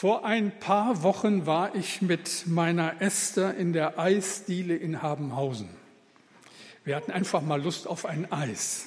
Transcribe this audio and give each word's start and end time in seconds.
Vor 0.00 0.24
ein 0.24 0.50
paar 0.60 1.02
Wochen 1.02 1.44
war 1.44 1.74
ich 1.74 2.00
mit 2.00 2.46
meiner 2.46 3.02
Esther 3.02 3.54
in 3.54 3.74
der 3.74 3.98
Eisdiele 3.98 4.74
in 4.74 5.02
Habenhausen. 5.02 5.68
Wir 6.84 6.96
hatten 6.96 7.10
einfach 7.10 7.42
mal 7.42 7.60
Lust 7.60 7.86
auf 7.86 8.06
ein 8.06 8.32
Eis. 8.32 8.86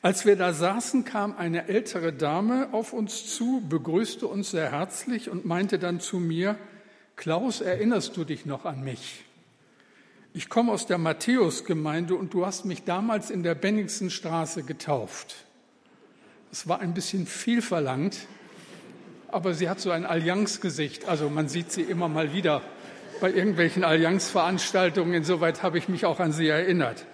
Als 0.00 0.24
wir 0.24 0.36
da 0.36 0.54
saßen, 0.54 1.04
kam 1.04 1.36
eine 1.36 1.68
ältere 1.68 2.14
Dame 2.14 2.70
auf 2.72 2.94
uns 2.94 3.36
zu, 3.36 3.62
begrüßte 3.68 4.26
uns 4.26 4.52
sehr 4.52 4.72
herzlich 4.72 5.28
und 5.28 5.44
meinte 5.44 5.78
dann 5.78 6.00
zu 6.00 6.18
mir, 6.18 6.56
Klaus, 7.16 7.60
erinnerst 7.60 8.16
du 8.16 8.24
dich 8.24 8.46
noch 8.46 8.64
an 8.64 8.82
mich? 8.82 9.22
Ich 10.32 10.48
komme 10.48 10.72
aus 10.72 10.86
der 10.86 10.96
Matthäusgemeinde 10.96 12.14
und 12.14 12.32
du 12.32 12.46
hast 12.46 12.64
mich 12.64 12.84
damals 12.84 13.28
in 13.28 13.42
der 13.42 13.54
Benningsenstraße 13.54 14.62
getauft. 14.62 15.44
Es 16.50 16.66
war 16.66 16.80
ein 16.80 16.94
bisschen 16.94 17.26
viel 17.26 17.60
verlangt, 17.60 18.16
aber 19.36 19.52
sie 19.52 19.68
hat 19.68 19.80
so 19.80 19.90
ein 19.90 20.06
Allianzgesicht. 20.06 21.06
Also 21.06 21.28
man 21.28 21.46
sieht 21.46 21.70
sie 21.70 21.82
immer 21.82 22.08
mal 22.08 22.32
wieder 22.32 22.62
bei 23.20 23.30
irgendwelchen 23.30 23.84
Allianzveranstaltungen. 23.84 25.12
Insoweit 25.12 25.62
habe 25.62 25.76
ich 25.76 25.90
mich 25.90 26.06
auch 26.06 26.20
an 26.20 26.32
sie 26.32 26.48
erinnert. 26.48 27.04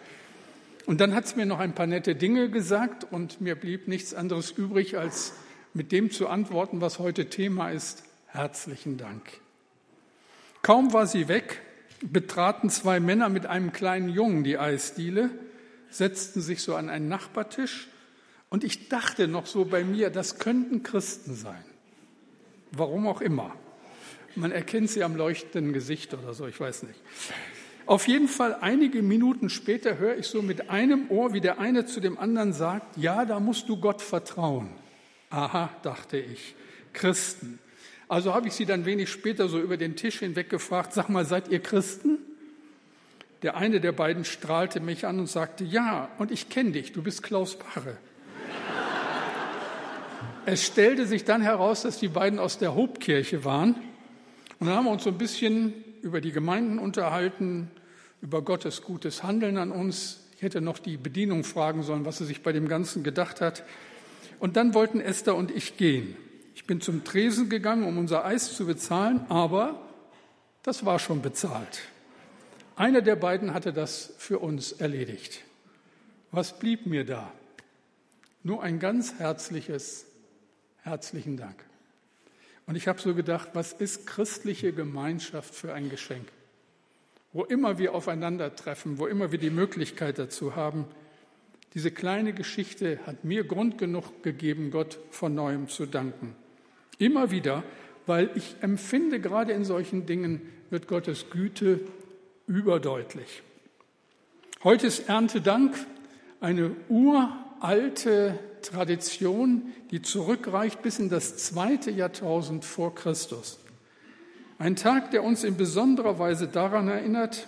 Und 0.86 1.00
dann 1.00 1.16
hat 1.16 1.26
sie 1.26 1.34
mir 1.34 1.46
noch 1.46 1.58
ein 1.58 1.74
paar 1.74 1.88
nette 1.88 2.14
Dinge 2.14 2.48
gesagt 2.48 3.04
und 3.10 3.40
mir 3.40 3.56
blieb 3.56 3.88
nichts 3.88 4.14
anderes 4.14 4.52
übrig, 4.52 4.96
als 4.96 5.32
mit 5.74 5.90
dem 5.90 6.12
zu 6.12 6.28
antworten, 6.28 6.80
was 6.80 7.00
heute 7.00 7.28
Thema 7.28 7.70
ist. 7.70 8.04
Herzlichen 8.28 8.98
Dank. 8.98 9.24
Kaum 10.62 10.92
war 10.92 11.08
sie 11.08 11.26
weg, 11.26 11.60
betraten 12.02 12.70
zwei 12.70 13.00
Männer 13.00 13.30
mit 13.30 13.46
einem 13.46 13.72
kleinen 13.72 14.08
Jungen 14.08 14.44
die 14.44 14.58
Eisdiele, 14.58 15.30
setzten 15.90 16.40
sich 16.40 16.62
so 16.62 16.76
an 16.76 16.88
einen 16.88 17.08
Nachbartisch 17.08 17.88
und 18.48 18.62
ich 18.62 18.88
dachte 18.88 19.26
noch 19.26 19.46
so 19.46 19.64
bei 19.64 19.82
mir, 19.82 20.10
das 20.10 20.38
könnten 20.38 20.84
Christen 20.84 21.34
sein. 21.34 21.64
Warum 22.72 23.06
auch 23.06 23.20
immer. 23.20 23.54
Man 24.34 24.50
erkennt 24.50 24.90
sie 24.90 25.04
am 25.04 25.14
leuchtenden 25.14 25.72
Gesicht 25.72 26.14
oder 26.14 26.32
so, 26.32 26.46
ich 26.46 26.58
weiß 26.58 26.84
nicht. 26.84 26.98
Auf 27.84 28.08
jeden 28.08 28.28
Fall 28.28 28.56
einige 28.60 29.02
Minuten 29.02 29.50
später 29.50 29.98
höre 29.98 30.16
ich 30.16 30.26
so 30.26 30.40
mit 30.40 30.70
einem 30.70 31.10
Ohr, 31.10 31.34
wie 31.34 31.40
der 31.40 31.58
eine 31.58 31.84
zu 31.84 32.00
dem 32.00 32.18
anderen 32.18 32.52
sagt, 32.52 32.96
ja, 32.96 33.24
da 33.24 33.40
musst 33.40 33.68
du 33.68 33.76
Gott 33.78 34.00
vertrauen. 34.00 34.70
Aha, 35.30 35.70
dachte 35.82 36.16
ich, 36.16 36.54
Christen. 36.92 37.58
Also 38.08 38.34
habe 38.34 38.48
ich 38.48 38.54
sie 38.54 38.66
dann 38.66 38.84
wenig 38.84 39.10
später 39.10 39.48
so 39.48 39.58
über 39.58 39.76
den 39.76 39.96
Tisch 39.96 40.20
hinweg 40.20 40.48
gefragt, 40.48 40.92
sag 40.92 41.08
mal, 41.08 41.24
seid 41.24 41.48
ihr 41.48 41.60
Christen? 41.60 42.18
Der 43.42 43.56
eine 43.56 43.80
der 43.80 43.92
beiden 43.92 44.24
strahlte 44.24 44.80
mich 44.80 45.06
an 45.06 45.18
und 45.18 45.26
sagte, 45.26 45.64
ja, 45.64 46.08
und 46.18 46.30
ich 46.30 46.48
kenne 46.48 46.72
dich, 46.72 46.92
du 46.92 47.02
bist 47.02 47.22
Klaus 47.22 47.58
Barre. 47.58 47.96
Es 50.44 50.66
stellte 50.66 51.06
sich 51.06 51.24
dann 51.24 51.40
heraus, 51.40 51.82
dass 51.82 51.98
die 51.98 52.08
beiden 52.08 52.40
aus 52.40 52.58
der 52.58 52.74
Hobkirche 52.74 53.44
waren. 53.44 53.74
Und 54.58 54.66
dann 54.66 54.76
haben 54.76 54.86
wir 54.86 54.90
uns 54.90 55.04
so 55.04 55.10
ein 55.10 55.18
bisschen 55.18 55.72
über 56.02 56.20
die 56.20 56.32
Gemeinden 56.32 56.80
unterhalten, 56.80 57.70
über 58.22 58.42
Gottes 58.42 58.82
gutes 58.82 59.22
Handeln 59.22 59.56
an 59.56 59.70
uns. 59.70 60.18
Ich 60.36 60.42
hätte 60.42 60.60
noch 60.60 60.80
die 60.80 60.96
Bedienung 60.96 61.44
fragen 61.44 61.84
sollen, 61.84 62.04
was 62.04 62.18
sie 62.18 62.24
sich 62.24 62.42
bei 62.42 62.52
dem 62.52 62.66
Ganzen 62.66 63.04
gedacht 63.04 63.40
hat. 63.40 63.62
Und 64.40 64.56
dann 64.56 64.74
wollten 64.74 65.00
Esther 65.00 65.36
und 65.36 65.52
ich 65.52 65.76
gehen. 65.76 66.16
Ich 66.56 66.64
bin 66.64 66.80
zum 66.80 67.04
Tresen 67.04 67.48
gegangen, 67.48 67.84
um 67.84 67.96
unser 67.96 68.24
Eis 68.24 68.56
zu 68.56 68.66
bezahlen, 68.66 69.24
aber 69.28 69.80
das 70.64 70.84
war 70.84 70.98
schon 70.98 71.22
bezahlt. 71.22 71.82
Einer 72.74 73.00
der 73.00 73.14
beiden 73.14 73.54
hatte 73.54 73.72
das 73.72 74.14
für 74.18 74.40
uns 74.40 74.72
erledigt. 74.72 75.44
Was 76.32 76.58
blieb 76.58 76.86
mir 76.86 77.04
da? 77.04 77.32
Nur 78.42 78.62
ein 78.64 78.80
ganz 78.80 79.14
herzliches 79.18 80.06
Herzlichen 80.82 81.36
Dank. 81.36 81.64
Und 82.66 82.76
ich 82.76 82.88
habe 82.88 83.00
so 83.00 83.14
gedacht, 83.14 83.50
was 83.54 83.72
ist 83.72 84.06
christliche 84.06 84.72
Gemeinschaft 84.72 85.54
für 85.54 85.74
ein 85.74 85.90
Geschenk? 85.90 86.26
Wo 87.32 87.44
immer 87.44 87.78
wir 87.78 87.94
aufeinandertreffen, 87.94 88.98
wo 88.98 89.06
immer 89.06 89.32
wir 89.32 89.38
die 89.38 89.50
Möglichkeit 89.50 90.18
dazu 90.18 90.56
haben, 90.56 90.86
diese 91.74 91.90
kleine 91.90 92.32
Geschichte 92.34 92.98
hat 93.06 93.24
mir 93.24 93.44
Grund 93.44 93.78
genug 93.78 94.22
gegeben, 94.22 94.70
Gott 94.70 94.98
von 95.10 95.34
neuem 95.34 95.68
zu 95.68 95.86
danken. 95.86 96.34
Immer 96.98 97.30
wieder, 97.30 97.62
weil 98.06 98.30
ich 98.34 98.56
empfinde, 98.60 99.20
gerade 99.20 99.52
in 99.52 99.64
solchen 99.64 100.04
Dingen 100.04 100.42
wird 100.70 100.88
Gottes 100.88 101.30
Güte 101.30 101.80
überdeutlich. 102.46 103.42
Heute 104.64 104.88
ist 104.88 105.08
Erntedank, 105.08 105.74
eine 106.40 106.76
uralte 106.88 108.38
Tradition, 108.62 109.72
die 109.90 110.02
zurückreicht 110.02 110.82
bis 110.82 110.98
in 110.98 111.08
das 111.08 111.36
zweite 111.36 111.90
Jahrtausend 111.90 112.64
vor 112.64 112.94
Christus. 112.94 113.58
Ein 114.58 114.76
Tag, 114.76 115.10
der 115.10 115.24
uns 115.24 115.44
in 115.44 115.56
besonderer 115.56 116.18
Weise 116.18 116.48
daran 116.48 116.88
erinnert, 116.88 117.46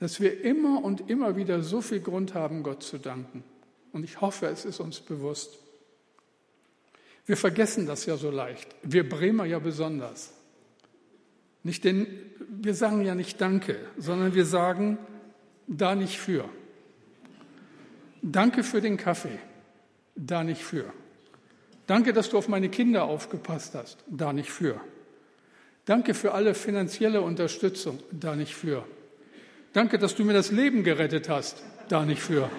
dass 0.00 0.20
wir 0.20 0.42
immer 0.42 0.84
und 0.84 1.08
immer 1.08 1.36
wieder 1.36 1.62
so 1.62 1.80
viel 1.80 2.00
Grund 2.00 2.34
haben, 2.34 2.62
Gott 2.62 2.82
zu 2.82 2.98
danken. 2.98 3.44
Und 3.92 4.04
ich 4.04 4.20
hoffe, 4.20 4.46
es 4.46 4.64
ist 4.64 4.80
uns 4.80 5.00
bewusst. 5.00 5.58
Wir 7.24 7.36
vergessen 7.36 7.86
das 7.86 8.04
ja 8.06 8.16
so 8.16 8.30
leicht. 8.30 8.68
Wir 8.82 9.08
Bremer 9.08 9.46
ja 9.46 9.58
besonders. 9.58 10.32
Nicht 11.62 11.84
denn 11.84 12.06
wir 12.48 12.74
sagen 12.74 13.04
ja 13.04 13.14
nicht 13.14 13.40
Danke, 13.40 13.78
sondern 13.96 14.34
wir 14.34 14.44
sagen 14.44 14.98
da 15.66 15.94
nicht 15.94 16.18
für. 16.18 16.48
Danke 18.22 18.62
für 18.62 18.80
den 18.80 18.96
Kaffee 18.96 19.38
da 20.16 20.42
nicht 20.42 20.62
für. 20.62 20.92
Danke, 21.86 22.12
dass 22.12 22.30
du 22.30 22.38
auf 22.38 22.48
meine 22.48 22.68
Kinder 22.68 23.04
aufgepasst 23.04 23.74
hast, 23.74 23.98
da 24.08 24.32
nicht 24.32 24.50
für. 24.50 24.80
Danke 25.84 26.14
für 26.14 26.32
alle 26.32 26.54
finanzielle 26.54 27.20
Unterstützung, 27.20 28.00
da 28.10 28.34
nicht 28.34 28.54
für. 28.54 28.84
Danke, 29.72 29.98
dass 29.98 30.16
du 30.16 30.24
mir 30.24 30.32
das 30.32 30.50
Leben 30.50 30.82
gerettet 30.82 31.28
hast, 31.28 31.62
da 31.88 32.04
nicht 32.04 32.20
für. 32.20 32.50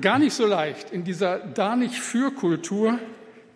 Gar 0.00 0.18
nicht 0.18 0.34
so 0.34 0.44
leicht, 0.44 0.90
in 0.90 1.04
dieser 1.04 1.38
da 1.38 1.74
nicht 1.74 1.94
für 1.94 2.32
Kultur 2.32 2.98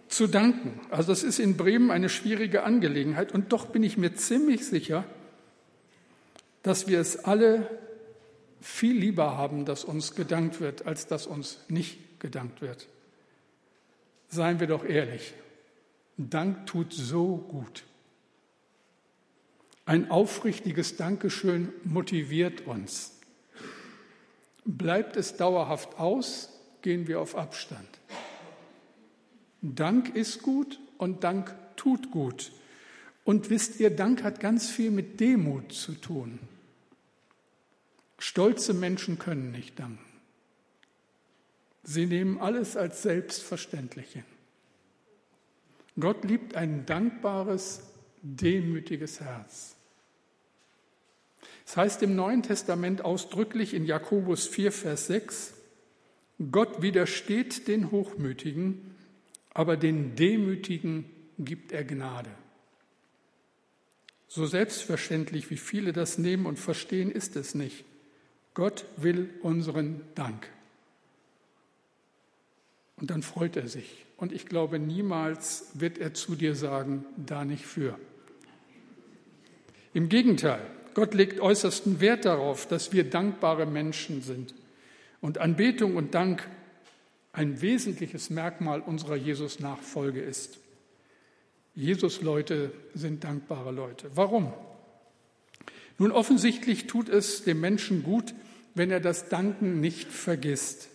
zu 0.09 0.27
danken. 0.27 0.81
Also 0.91 1.13
das 1.13 1.23
ist 1.23 1.39
in 1.39 1.57
Bremen 1.57 1.91
eine 1.91 2.09
schwierige 2.09 2.63
Angelegenheit 2.63 3.33
und 3.33 3.53
doch 3.53 3.67
bin 3.67 3.83
ich 3.83 3.99
mir 3.99 4.15
ziemlich 4.15 4.67
sicher, 4.67 5.05
dass 6.63 6.89
wir 6.89 7.01
es 7.01 7.25
alle 7.25 7.69
viel 8.61 8.97
lieber 8.97 9.37
haben, 9.37 9.65
dass 9.65 9.85
uns 9.85 10.15
gedankt 10.15 10.61
wird, 10.61 10.87
als 10.87 11.07
dass 11.07 11.27
uns 11.27 11.59
nicht 11.69 12.21
gedankt 12.21 12.61
wird. 12.61 12.89
Seien 14.29 14.61
wir 14.61 14.67
doch 14.67 14.85
ehrlich, 14.85 15.35
Dank 16.17 16.67
tut 16.67 16.93
so 16.93 17.37
gut. 17.37 17.85
Ein 19.87 20.11
aufrichtiges 20.11 20.97
Dankeschön 20.97 21.73
motiviert 21.85 22.67
uns. 22.67 23.19
Bleibt 24.65 25.17
es 25.17 25.37
dauerhaft 25.37 25.99
aus, 25.99 26.51
gehen 26.83 27.09
wir 27.09 27.21
auf 27.21 27.35
Abstand. 27.35 27.89
Dank 29.63 30.15
ist 30.15 30.43
gut 30.43 30.79
und 30.99 31.25
Dank 31.25 31.55
tut 31.77 32.11
gut. 32.11 32.53
Und 33.25 33.51
wisst 33.51 33.81
ihr, 33.81 33.91
Dank 33.91 34.23
hat 34.23 34.41
ganz 34.41 34.71
viel 34.71 34.91
mit 34.91 35.19
Demut 35.21 35.73
zu 35.73 35.93
tun. 35.93 36.39
Stolze 38.21 38.75
Menschen 38.75 39.19
können 39.19 39.51
nicht 39.51 39.79
danken. 39.79 39.99
Sie 41.83 42.05
nehmen 42.05 42.39
alles 42.39 42.77
als 42.77 43.01
selbstverständlich 43.01 44.13
hin. 44.13 44.25
Gott 45.99 46.23
liebt 46.25 46.55
ein 46.55 46.85
dankbares, 46.85 47.83
demütiges 48.21 49.21
Herz. 49.21 49.75
Es 51.67 51.79
heißt 51.79 52.03
im 52.03 52.15
Neuen 52.15 52.43
Testament 52.43 53.03
ausdrücklich 53.03 53.73
in 53.73 53.87
Jakobus 53.87 54.47
4, 54.47 54.71
Vers 54.71 55.07
6, 55.07 55.55
Gott 56.53 56.83
widersteht 56.83 57.69
den 57.69 57.91
Hochmütigen, 57.91 58.95
aber 59.55 59.79
den 59.79 60.15
Demütigen 60.15 61.07
gibt 61.39 61.73
er 61.73 61.85
Gnade. 61.85 62.31
So 64.29 64.45
selbstverständlich, 64.45 65.49
wie 65.51 65.57
viele 65.57 65.95
das 65.95 66.19
nehmen 66.19 66.45
und 66.45 66.59
verstehen, 66.59 67.11
ist 67.11 67.35
es 67.37 67.55
nicht. 67.55 67.87
Gott 68.55 68.85
will 68.97 69.31
unseren 69.43 70.03
Dank. 70.15 70.49
Und 72.97 73.11
dann 73.11 73.23
freut 73.23 73.57
er 73.57 73.69
sich. 73.69 74.05
Und 74.17 74.33
ich 74.33 74.47
glaube, 74.47 74.79
niemals 74.79 75.71
wird 75.75 75.99
er 75.99 76.13
zu 76.13 76.35
dir 76.35 76.55
sagen, 76.55 77.07
da 77.17 77.45
nicht 77.45 77.65
für. 77.65 77.99
Im 79.95 80.09
Gegenteil, 80.09 80.61
Gott 80.95 81.15
legt 81.15 81.41
äußersten 81.41 82.01
Wert 82.01 82.25
darauf, 82.25 82.67
dass 82.67 82.93
wir 82.93 83.09
dankbare 83.09 83.67
Menschen 83.67 84.23
sind. 84.23 84.55
Und 85.21 85.39
Anbetung 85.39 85.97
und 85.97 86.15
Dank 86.15 86.47
ein 87.33 87.63
wesentliches 87.63 88.31
Merkmal 88.31 88.81
unserer 88.81 89.17
Jesus-Nachfolge 89.17 90.21
ist. 90.21 90.59
Jesus-Leute 91.75 92.73
sind 92.95 93.25
dankbare 93.25 93.71
Leute. 93.71 94.11
Warum? 94.15 94.53
Nun, 96.01 96.13
offensichtlich 96.13 96.87
tut 96.87 97.11
es 97.11 97.45
dem 97.45 97.61
Menschen 97.61 98.03
gut, 98.03 98.33
wenn 98.75 98.91
er 98.91 99.01
das 99.01 99.29
Danken 99.29 99.81
nicht 99.81 100.09
vergisst. 100.09 100.89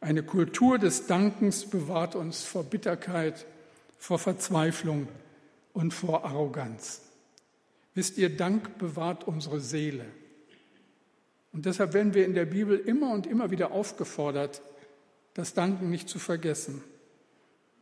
Eine 0.00 0.22
Kultur 0.22 0.78
des 0.78 1.08
Dankens 1.08 1.66
bewahrt 1.66 2.14
uns 2.14 2.44
vor 2.44 2.62
Bitterkeit, 2.62 3.46
vor 3.98 4.20
Verzweiflung 4.20 5.08
und 5.72 5.92
vor 5.92 6.24
Arroganz. 6.24 7.02
Wisst 7.94 8.16
ihr, 8.16 8.36
Dank 8.36 8.78
bewahrt 8.78 9.26
unsere 9.26 9.58
Seele. 9.58 10.04
Und 11.52 11.66
deshalb 11.66 11.92
werden 11.92 12.14
wir 12.14 12.24
in 12.24 12.34
der 12.34 12.46
Bibel 12.46 12.78
immer 12.78 13.10
und 13.10 13.26
immer 13.26 13.50
wieder 13.50 13.72
aufgefordert, 13.72 14.62
das 15.34 15.52
Danken 15.52 15.90
nicht 15.90 16.08
zu 16.08 16.20
vergessen. 16.20 16.84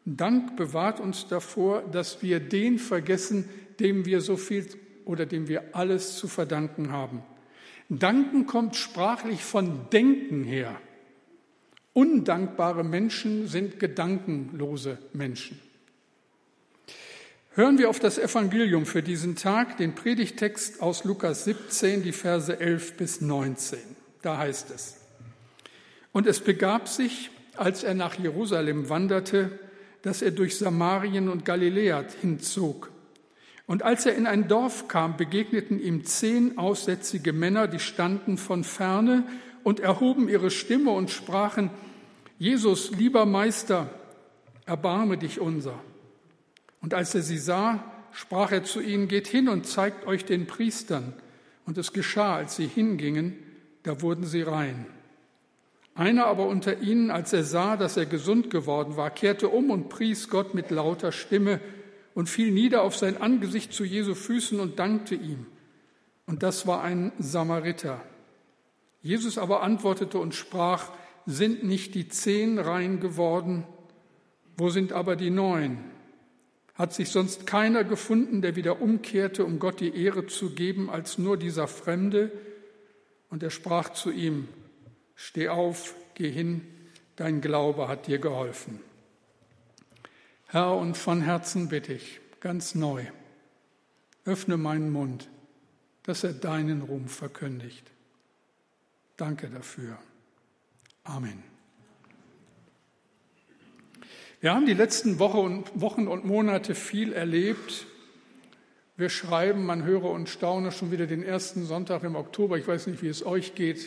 Dank 0.06 0.56
bewahrt 0.56 1.00
uns 1.00 1.28
davor, 1.28 1.82
dass 1.82 2.22
wir 2.22 2.40
den 2.40 2.78
vergessen, 2.78 3.46
dem 3.78 4.06
wir 4.06 4.22
so 4.22 4.38
viel 4.38 4.66
oder 5.10 5.26
dem 5.26 5.48
wir 5.48 5.74
alles 5.74 6.16
zu 6.16 6.28
verdanken 6.28 6.92
haben. 6.92 7.24
Danken 7.88 8.46
kommt 8.46 8.76
sprachlich 8.76 9.42
von 9.42 9.90
Denken 9.92 10.44
her. 10.44 10.80
Undankbare 11.92 12.84
Menschen 12.84 13.48
sind 13.48 13.80
gedankenlose 13.80 14.98
Menschen. 15.12 15.60
Hören 17.54 17.78
wir 17.78 17.90
auf 17.90 17.98
das 17.98 18.16
Evangelium 18.16 18.86
für 18.86 19.02
diesen 19.02 19.34
Tag, 19.34 19.76
den 19.78 19.96
Predigtext 19.96 20.80
aus 20.80 21.02
Lukas 21.02 21.42
17, 21.44 22.04
die 22.04 22.12
Verse 22.12 22.60
11 22.60 22.96
bis 22.96 23.20
19. 23.20 23.80
Da 24.22 24.38
heißt 24.38 24.70
es, 24.70 24.96
und 26.12 26.28
es 26.28 26.38
begab 26.38 26.86
sich, 26.86 27.30
als 27.56 27.82
er 27.82 27.94
nach 27.94 28.16
Jerusalem 28.16 28.88
wanderte, 28.88 29.58
dass 30.02 30.22
er 30.22 30.30
durch 30.30 30.56
Samarien 30.56 31.28
und 31.28 31.44
Galiläa 31.44 32.04
hinzog. 32.20 32.90
Und 33.70 33.84
als 33.84 34.04
er 34.04 34.16
in 34.16 34.26
ein 34.26 34.48
Dorf 34.48 34.88
kam, 34.88 35.16
begegneten 35.16 35.78
ihm 35.78 36.04
zehn 36.04 36.58
aussätzige 36.58 37.32
Männer, 37.32 37.68
die 37.68 37.78
standen 37.78 38.36
von 38.36 38.64
ferne 38.64 39.22
und 39.62 39.78
erhoben 39.78 40.28
ihre 40.28 40.50
Stimme 40.50 40.90
und 40.90 41.08
sprachen, 41.08 41.70
Jesus, 42.36 42.90
lieber 42.90 43.26
Meister, 43.26 43.88
erbarme 44.66 45.18
dich 45.18 45.38
unser. 45.38 45.78
Und 46.82 46.94
als 46.94 47.14
er 47.14 47.22
sie 47.22 47.38
sah, 47.38 47.84
sprach 48.10 48.50
er 48.50 48.64
zu 48.64 48.80
ihnen, 48.80 49.06
geht 49.06 49.28
hin 49.28 49.48
und 49.48 49.68
zeigt 49.68 50.04
euch 50.04 50.24
den 50.24 50.48
Priestern. 50.48 51.12
Und 51.64 51.78
es 51.78 51.92
geschah, 51.92 52.34
als 52.34 52.56
sie 52.56 52.66
hingingen, 52.66 53.36
da 53.84 54.02
wurden 54.02 54.24
sie 54.24 54.42
rein. 54.42 54.84
Einer 55.94 56.26
aber 56.26 56.48
unter 56.48 56.80
ihnen, 56.80 57.12
als 57.12 57.32
er 57.32 57.44
sah, 57.44 57.76
dass 57.76 57.96
er 57.96 58.06
gesund 58.06 58.50
geworden 58.50 58.96
war, 58.96 59.10
kehrte 59.10 59.48
um 59.48 59.70
und 59.70 59.88
pries 59.90 60.28
Gott 60.28 60.54
mit 60.54 60.72
lauter 60.72 61.12
Stimme 61.12 61.60
und 62.20 62.28
fiel 62.28 62.50
nieder 62.50 62.82
auf 62.82 62.98
sein 62.98 63.16
Angesicht 63.16 63.72
zu 63.72 63.82
Jesu 63.82 64.14
Füßen 64.14 64.60
und 64.60 64.78
dankte 64.78 65.14
ihm. 65.14 65.46
Und 66.26 66.42
das 66.42 66.66
war 66.66 66.82
ein 66.82 67.12
Samariter. 67.18 68.04
Jesus 69.00 69.38
aber 69.38 69.62
antwortete 69.62 70.18
und 70.18 70.34
sprach, 70.34 70.92
sind 71.24 71.64
nicht 71.64 71.94
die 71.94 72.10
zehn 72.10 72.58
rein 72.58 73.00
geworden? 73.00 73.64
Wo 74.58 74.68
sind 74.68 74.92
aber 74.92 75.16
die 75.16 75.30
neun? 75.30 75.78
Hat 76.74 76.92
sich 76.92 77.08
sonst 77.08 77.46
keiner 77.46 77.84
gefunden, 77.84 78.42
der 78.42 78.54
wieder 78.54 78.82
umkehrte, 78.82 79.46
um 79.46 79.58
Gott 79.58 79.80
die 79.80 79.96
Ehre 79.96 80.26
zu 80.26 80.50
geben, 80.50 80.90
als 80.90 81.16
nur 81.16 81.38
dieser 81.38 81.68
Fremde? 81.68 82.30
Und 83.30 83.42
er 83.42 83.48
sprach 83.48 83.94
zu 83.94 84.10
ihm, 84.10 84.46
Steh 85.14 85.48
auf, 85.48 85.94
geh 86.12 86.30
hin, 86.30 86.66
dein 87.16 87.40
Glaube 87.40 87.88
hat 87.88 88.08
dir 88.08 88.18
geholfen. 88.18 88.89
Herr, 90.52 90.74
und 90.74 90.96
von 90.96 91.22
Herzen 91.22 91.68
bitte 91.68 91.92
ich, 91.92 92.20
ganz 92.40 92.74
neu, 92.74 93.04
öffne 94.24 94.56
meinen 94.56 94.90
Mund, 94.90 95.28
dass 96.02 96.24
er 96.24 96.32
deinen 96.32 96.82
Ruhm 96.82 97.06
verkündigt. 97.06 97.88
Danke 99.16 99.48
dafür. 99.48 99.96
Amen. 101.04 101.44
Wir 104.40 104.52
haben 104.52 104.66
die 104.66 104.74
letzten 104.74 105.20
Wochen 105.20 106.08
und 106.08 106.24
Monate 106.24 106.74
viel 106.74 107.12
erlebt. 107.12 107.86
Wir 108.96 109.08
schreiben, 109.08 109.64
man 109.64 109.84
höre 109.84 110.10
und 110.10 110.28
staune 110.28 110.72
schon 110.72 110.90
wieder 110.90 111.06
den 111.06 111.22
ersten 111.22 111.64
Sonntag 111.64 112.02
im 112.02 112.16
Oktober. 112.16 112.58
Ich 112.58 112.66
weiß 112.66 112.88
nicht, 112.88 113.02
wie 113.02 113.08
es 113.08 113.24
euch 113.24 113.54
geht. 113.54 113.78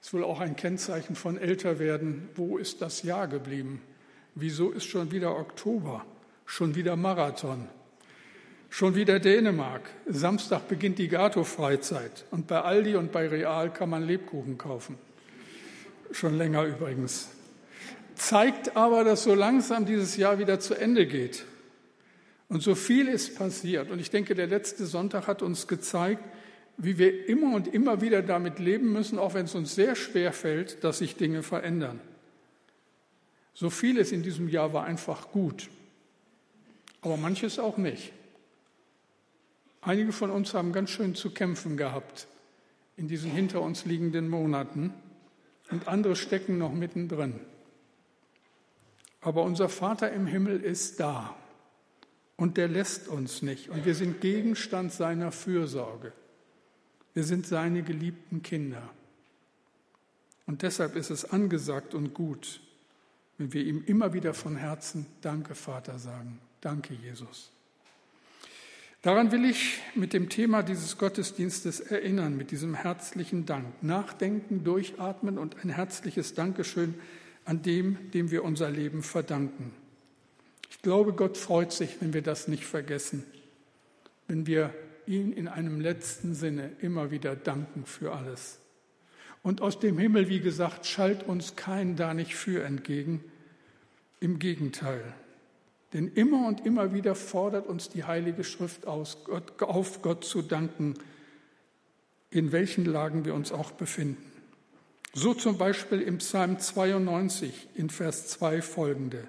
Es 0.00 0.08
ist 0.08 0.12
wohl 0.12 0.24
auch 0.24 0.40
ein 0.40 0.54
Kennzeichen 0.54 1.16
von 1.16 1.38
Älterwerden. 1.38 2.28
Wo 2.34 2.58
ist 2.58 2.82
das 2.82 3.04
Jahr 3.04 3.26
geblieben? 3.26 3.80
Wieso 4.40 4.70
ist 4.70 4.84
schon 4.84 5.10
wieder 5.10 5.36
Oktober? 5.36 6.04
Schon 6.46 6.74
wieder 6.74 6.96
Marathon? 6.96 7.68
Schon 8.70 8.94
wieder 8.94 9.18
Dänemark. 9.18 9.82
Samstag 10.06 10.68
beginnt 10.68 10.98
die 10.98 11.08
Gato-Freizeit. 11.08 12.24
Und 12.30 12.46
bei 12.46 12.60
Aldi 12.60 12.96
und 12.96 13.12
bei 13.12 13.28
Real 13.28 13.72
kann 13.72 13.90
man 13.90 14.06
Lebkuchen 14.06 14.58
kaufen. 14.58 14.96
Schon 16.12 16.36
länger 16.36 16.64
übrigens 16.64 17.28
zeigt 18.18 18.76
aber, 18.76 19.04
dass 19.04 19.24
so 19.24 19.34
langsam 19.34 19.86
dieses 19.86 20.16
Jahr 20.16 20.38
wieder 20.38 20.60
zu 20.60 20.74
Ende 20.74 21.06
geht. 21.06 21.44
Und 22.48 22.62
so 22.62 22.74
viel 22.74 23.08
ist 23.08 23.36
passiert. 23.36 23.90
Und 23.90 24.00
ich 24.00 24.10
denke, 24.10 24.34
der 24.34 24.46
letzte 24.46 24.86
Sonntag 24.86 25.26
hat 25.26 25.42
uns 25.42 25.66
gezeigt, 25.66 26.22
wie 26.76 26.98
wir 26.98 27.28
immer 27.28 27.54
und 27.54 27.68
immer 27.68 28.00
wieder 28.00 28.22
damit 28.22 28.58
leben 28.58 28.92
müssen, 28.92 29.18
auch 29.18 29.34
wenn 29.34 29.46
es 29.46 29.54
uns 29.54 29.74
sehr 29.74 29.96
schwer 29.96 30.32
fällt, 30.32 30.84
dass 30.84 30.98
sich 30.98 31.16
Dinge 31.16 31.42
verändern. 31.42 32.00
So 33.58 33.70
vieles 33.70 34.12
in 34.12 34.22
diesem 34.22 34.48
Jahr 34.48 34.72
war 34.72 34.84
einfach 34.84 35.32
gut, 35.32 35.68
aber 37.00 37.16
manches 37.16 37.58
auch 37.58 37.76
nicht. 37.76 38.12
Einige 39.80 40.12
von 40.12 40.30
uns 40.30 40.54
haben 40.54 40.72
ganz 40.72 40.90
schön 40.90 41.16
zu 41.16 41.30
kämpfen 41.30 41.76
gehabt 41.76 42.28
in 42.96 43.08
diesen 43.08 43.32
hinter 43.32 43.60
uns 43.60 43.84
liegenden 43.84 44.28
Monaten 44.28 44.94
und 45.72 45.88
andere 45.88 46.14
stecken 46.14 46.58
noch 46.58 46.72
mittendrin. 46.72 47.40
Aber 49.22 49.42
unser 49.42 49.68
Vater 49.68 50.12
im 50.12 50.28
Himmel 50.28 50.60
ist 50.60 51.00
da 51.00 51.34
und 52.36 52.58
der 52.58 52.68
lässt 52.68 53.08
uns 53.08 53.42
nicht 53.42 53.70
und 53.70 53.84
wir 53.84 53.96
sind 53.96 54.20
Gegenstand 54.20 54.92
seiner 54.92 55.32
Fürsorge. 55.32 56.12
Wir 57.12 57.24
sind 57.24 57.44
seine 57.44 57.82
geliebten 57.82 58.40
Kinder. 58.40 58.88
Und 60.46 60.62
deshalb 60.62 60.94
ist 60.94 61.10
es 61.10 61.24
angesagt 61.24 61.92
und 61.92 62.14
gut, 62.14 62.60
wenn 63.38 63.52
wir 63.52 63.64
ihm 63.64 63.84
immer 63.86 64.12
wieder 64.12 64.34
von 64.34 64.56
Herzen 64.56 65.06
Danke, 65.22 65.54
Vater, 65.54 65.98
sagen. 65.98 66.38
Danke, 66.60 66.94
Jesus. 66.94 67.50
Daran 69.02 69.30
will 69.30 69.44
ich 69.44 69.78
mit 69.94 70.12
dem 70.12 70.28
Thema 70.28 70.64
dieses 70.64 70.98
Gottesdienstes 70.98 71.78
erinnern, 71.78 72.36
mit 72.36 72.50
diesem 72.50 72.74
herzlichen 72.74 73.46
Dank. 73.46 73.80
Nachdenken, 73.80 74.64
durchatmen 74.64 75.38
und 75.38 75.64
ein 75.64 75.70
herzliches 75.70 76.34
Dankeschön 76.34 76.94
an 77.44 77.62
dem, 77.62 78.10
dem 78.10 78.32
wir 78.32 78.42
unser 78.42 78.70
Leben 78.70 79.04
verdanken. 79.04 79.72
Ich 80.68 80.82
glaube, 80.82 81.12
Gott 81.12 81.36
freut 81.36 81.72
sich, 81.72 82.00
wenn 82.00 82.12
wir 82.12 82.22
das 82.22 82.48
nicht 82.48 82.64
vergessen, 82.64 83.24
wenn 84.26 84.46
wir 84.46 84.74
ihn 85.06 85.32
in 85.32 85.46
einem 85.46 85.80
letzten 85.80 86.34
Sinne 86.34 86.72
immer 86.80 87.12
wieder 87.12 87.36
danken 87.36 87.86
für 87.86 88.12
alles. 88.12 88.58
Und 89.42 89.60
aus 89.60 89.78
dem 89.78 89.98
Himmel, 89.98 90.28
wie 90.28 90.40
gesagt, 90.40 90.86
schallt 90.86 91.22
uns 91.26 91.56
kein 91.56 91.96
da 91.96 92.14
nicht 92.14 92.34
für 92.34 92.64
entgegen. 92.64 93.22
Im 94.20 94.38
Gegenteil. 94.38 95.14
Denn 95.92 96.08
immer 96.08 96.46
und 96.46 96.66
immer 96.66 96.92
wieder 96.92 97.14
fordert 97.14 97.66
uns 97.66 97.88
die 97.88 98.04
Heilige 98.04 98.44
Schrift 98.44 98.86
aus, 98.86 99.24
Gott, 99.24 99.62
auf 99.62 100.02
Gott 100.02 100.24
zu 100.24 100.42
danken, 100.42 100.94
in 102.30 102.52
welchen 102.52 102.84
Lagen 102.84 103.24
wir 103.24 103.34
uns 103.34 103.52
auch 103.52 103.70
befinden. 103.72 104.22
So 105.14 105.32
zum 105.32 105.56
Beispiel 105.56 106.02
im 106.02 106.18
Psalm 106.18 106.58
92 106.58 107.68
in 107.74 107.88
Vers 107.88 108.28
2 108.28 108.60
folgende. 108.60 109.26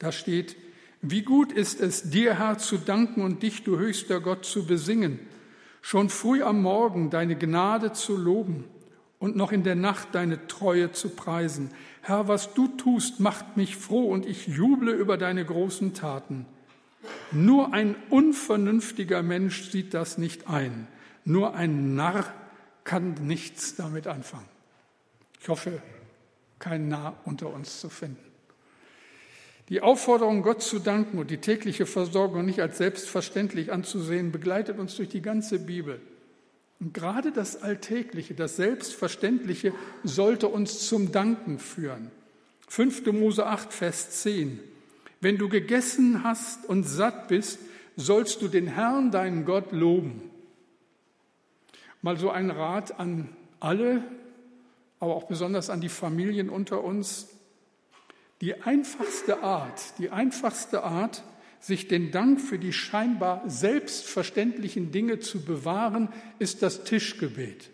Da 0.00 0.10
steht, 0.10 0.56
wie 1.00 1.22
gut 1.22 1.52
ist 1.52 1.80
es, 1.80 2.10
dir, 2.10 2.38
Herr, 2.38 2.58
zu 2.58 2.78
danken 2.78 3.22
und 3.22 3.42
dich, 3.42 3.62
du 3.62 3.78
höchster 3.78 4.20
Gott, 4.20 4.44
zu 4.44 4.66
besingen, 4.66 5.20
schon 5.80 6.08
früh 6.08 6.42
am 6.42 6.62
Morgen 6.62 7.10
deine 7.10 7.36
Gnade 7.36 7.92
zu 7.92 8.16
loben 8.16 8.64
und 9.24 9.36
noch 9.36 9.52
in 9.52 9.62
der 9.62 9.74
Nacht 9.74 10.08
deine 10.12 10.48
Treue 10.48 10.92
zu 10.92 11.08
preisen. 11.08 11.70
Herr, 12.02 12.28
was 12.28 12.52
du 12.52 12.68
tust, 12.68 13.20
macht 13.20 13.56
mich 13.56 13.74
froh 13.74 14.10
und 14.10 14.26
ich 14.26 14.46
juble 14.46 14.92
über 14.92 15.16
deine 15.16 15.46
großen 15.46 15.94
Taten. 15.94 16.44
Nur 17.32 17.72
ein 17.72 17.96
unvernünftiger 18.10 19.22
Mensch 19.22 19.70
sieht 19.70 19.94
das 19.94 20.18
nicht 20.18 20.50
ein. 20.50 20.88
Nur 21.24 21.54
ein 21.54 21.94
Narr 21.94 22.26
kann 22.84 23.14
nichts 23.22 23.76
damit 23.76 24.06
anfangen. 24.06 24.48
Ich 25.40 25.48
hoffe, 25.48 25.80
kein 26.58 26.88
Nah 26.88 27.14
unter 27.24 27.50
uns 27.50 27.80
zu 27.80 27.88
finden. 27.88 28.18
Die 29.70 29.80
Aufforderung, 29.80 30.42
Gott 30.42 30.60
zu 30.60 30.80
danken 30.80 31.16
und 31.16 31.30
die 31.30 31.38
tägliche 31.38 31.86
Versorgung 31.86 32.44
nicht 32.44 32.60
als 32.60 32.76
selbstverständlich 32.76 33.72
anzusehen, 33.72 34.32
begleitet 34.32 34.78
uns 34.78 34.96
durch 34.96 35.08
die 35.08 35.22
ganze 35.22 35.60
Bibel. 35.60 36.02
Und 36.84 36.92
gerade 36.92 37.32
das 37.32 37.62
Alltägliche, 37.62 38.34
das 38.34 38.56
Selbstverständliche 38.56 39.72
sollte 40.02 40.48
uns 40.48 40.86
zum 40.86 41.12
Danken 41.12 41.58
führen. 41.58 42.10
5. 42.68 43.06
Mose 43.06 43.46
8, 43.46 43.72
Vers 43.72 44.22
10. 44.22 44.60
Wenn 45.22 45.38
du 45.38 45.48
gegessen 45.48 46.24
hast 46.24 46.66
und 46.66 46.84
satt 46.84 47.28
bist, 47.28 47.58
sollst 47.96 48.42
du 48.42 48.48
den 48.48 48.66
Herrn, 48.66 49.10
deinen 49.10 49.46
Gott, 49.46 49.72
loben. 49.72 50.30
Mal 52.02 52.18
so 52.18 52.28
ein 52.28 52.50
Rat 52.50 53.00
an 53.00 53.34
alle, 53.60 54.04
aber 55.00 55.14
auch 55.14 55.24
besonders 55.24 55.70
an 55.70 55.80
die 55.80 55.88
Familien 55.88 56.50
unter 56.50 56.84
uns. 56.84 57.28
Die 58.42 58.60
einfachste 58.60 59.42
Art, 59.42 59.94
die 59.96 60.10
einfachste 60.10 60.82
Art, 60.82 61.24
sich 61.64 61.88
den 61.88 62.10
Dank 62.10 62.42
für 62.42 62.58
die 62.58 62.74
scheinbar 62.74 63.42
selbstverständlichen 63.46 64.92
Dinge 64.92 65.20
zu 65.20 65.40
bewahren, 65.40 66.10
ist 66.38 66.62
das 66.62 66.84
Tischgebet. 66.84 67.70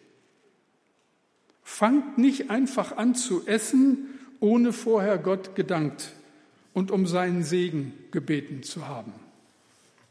Fangt 1.65 2.17
nicht 2.17 2.51
einfach 2.51 2.97
an 2.97 3.17
zu 3.17 3.47
essen, 3.49 4.19
ohne 4.39 4.73
vorher 4.73 5.19
Gott 5.19 5.57
gedankt 5.57 6.13
und 6.73 6.93
um 6.93 7.09
seinen 7.09 7.43
Segen 7.43 7.93
gebeten 8.13 8.63
zu 8.63 8.87
haben. 8.87 9.13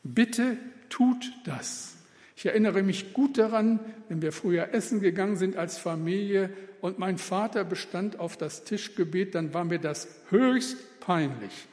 Bitte 0.03 0.57
tut 0.89 1.31
das. 1.45 1.95
Ich 2.36 2.45
erinnere 2.45 2.83
mich 2.83 3.13
gut 3.13 3.38
daran, 3.38 3.79
wenn 4.09 4.21
wir 4.21 4.33
früher 4.33 4.74
essen 4.74 5.00
gegangen 5.00 5.38
sind 5.38 5.55
als 5.55 5.77
Familie 5.77 6.50
und 6.81 7.00
mein 7.00 7.17
Vater 7.17 7.63
bestand 7.63 8.19
auf 8.19 8.36
das 8.36 8.65
Tischgebet, 8.65 9.36
dann 9.36 9.53
war 9.53 9.63
mir 9.63 9.79
das 9.79 10.09
höchst 10.29 10.77
peinlich. 11.00 11.67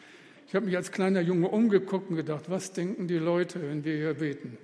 Ich 0.49 0.55
habe 0.55 0.67
mich 0.67 0.77
als 0.77 0.93
kleiner 0.93 1.21
Junge 1.21 1.49
umgeguckt 1.49 2.11
und 2.11 2.17
gedacht, 2.17 2.45
was 2.49 2.73
denken 2.73 3.09
die 3.09 3.19
Leute, 3.19 3.61
wenn 3.63 3.85
wir 3.85 3.97
hier 3.97 4.15
beten? 4.15 4.59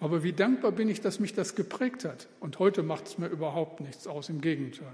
Aber 0.00 0.22
wie 0.22 0.32
dankbar 0.32 0.72
bin 0.72 0.88
ich, 0.88 1.00
dass 1.00 1.20
mich 1.20 1.34
das 1.34 1.54
geprägt 1.54 2.04
hat. 2.04 2.28
Und 2.40 2.58
heute 2.58 2.82
macht 2.82 3.06
es 3.06 3.18
mir 3.18 3.28
überhaupt 3.28 3.80
nichts 3.80 4.06
aus, 4.06 4.28
im 4.28 4.40
Gegenteil. 4.40 4.92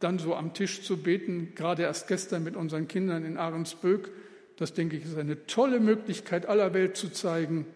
Dann 0.00 0.18
so 0.18 0.34
am 0.34 0.54
Tisch 0.54 0.82
zu 0.82 0.96
beten, 0.96 1.52
gerade 1.54 1.82
erst 1.82 2.06
gestern 2.08 2.44
mit 2.44 2.56
unseren 2.56 2.86
Kindern 2.86 3.24
in 3.24 3.36
Ahrensböck, 3.36 4.10
das 4.56 4.74
denke 4.74 4.96
ich 4.96 5.04
ist 5.04 5.18
eine 5.18 5.46
tolle 5.46 5.80
Möglichkeit 5.80 6.46
aller 6.46 6.74
Welt 6.74 6.96
zu 6.96 7.10
zeigen, 7.10 7.66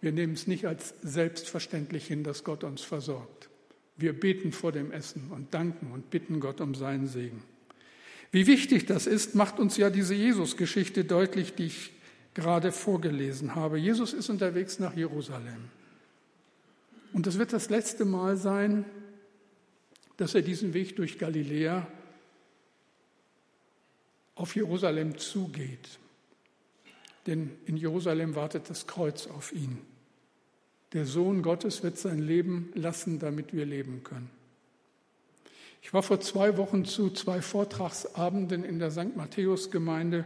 wir 0.00 0.12
nehmen 0.12 0.34
es 0.34 0.46
nicht 0.46 0.66
als 0.66 0.94
selbstverständlich 1.02 2.06
hin, 2.06 2.24
dass 2.24 2.44
Gott 2.44 2.62
uns 2.62 2.82
versorgt. 2.82 3.48
Wir 3.96 4.12
beten 4.12 4.52
vor 4.52 4.70
dem 4.70 4.92
Essen 4.92 5.30
und 5.30 5.54
danken 5.54 5.92
und 5.92 6.10
bitten 6.10 6.40
Gott 6.40 6.60
um 6.60 6.74
seinen 6.74 7.06
Segen. 7.06 7.42
Wie 8.34 8.48
wichtig 8.48 8.84
das 8.86 9.06
ist, 9.06 9.36
macht 9.36 9.60
uns 9.60 9.76
ja 9.76 9.90
diese 9.90 10.12
Jesus-Geschichte 10.12 11.04
deutlich, 11.04 11.54
die 11.54 11.66
ich 11.66 11.92
gerade 12.34 12.72
vorgelesen 12.72 13.54
habe. 13.54 13.78
Jesus 13.78 14.12
ist 14.12 14.28
unterwegs 14.28 14.80
nach 14.80 14.96
Jerusalem. 14.96 15.68
Und 17.12 17.28
es 17.28 17.38
wird 17.38 17.52
das 17.52 17.70
letzte 17.70 18.04
Mal 18.04 18.36
sein, 18.36 18.86
dass 20.16 20.34
er 20.34 20.42
diesen 20.42 20.74
Weg 20.74 20.96
durch 20.96 21.16
Galiläa 21.16 21.86
auf 24.34 24.56
Jerusalem 24.56 25.16
zugeht. 25.16 26.00
Denn 27.28 27.52
in 27.66 27.76
Jerusalem 27.76 28.34
wartet 28.34 28.68
das 28.68 28.88
Kreuz 28.88 29.28
auf 29.28 29.52
ihn. 29.52 29.78
Der 30.92 31.06
Sohn 31.06 31.40
Gottes 31.40 31.84
wird 31.84 31.98
sein 31.98 32.18
Leben 32.18 32.72
lassen, 32.74 33.20
damit 33.20 33.52
wir 33.52 33.64
leben 33.64 34.02
können. 34.02 34.28
Ich 35.84 35.92
war 35.92 36.02
vor 36.02 36.18
zwei 36.18 36.56
Wochen 36.56 36.86
zu 36.86 37.10
zwei 37.10 37.42
Vortragsabenden 37.42 38.64
in 38.64 38.78
der 38.78 38.90
St. 38.90 39.16
Matthäus 39.16 39.70
Gemeinde 39.70 40.24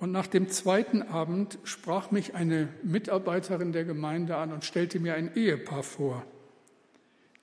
und 0.00 0.10
nach 0.10 0.26
dem 0.26 0.48
zweiten 0.48 1.02
Abend 1.02 1.56
sprach 1.62 2.10
mich 2.10 2.34
eine 2.34 2.68
Mitarbeiterin 2.82 3.70
der 3.70 3.84
Gemeinde 3.84 4.36
an 4.36 4.52
und 4.52 4.64
stellte 4.64 4.98
mir 4.98 5.14
ein 5.14 5.34
Ehepaar 5.36 5.84
vor. 5.84 6.26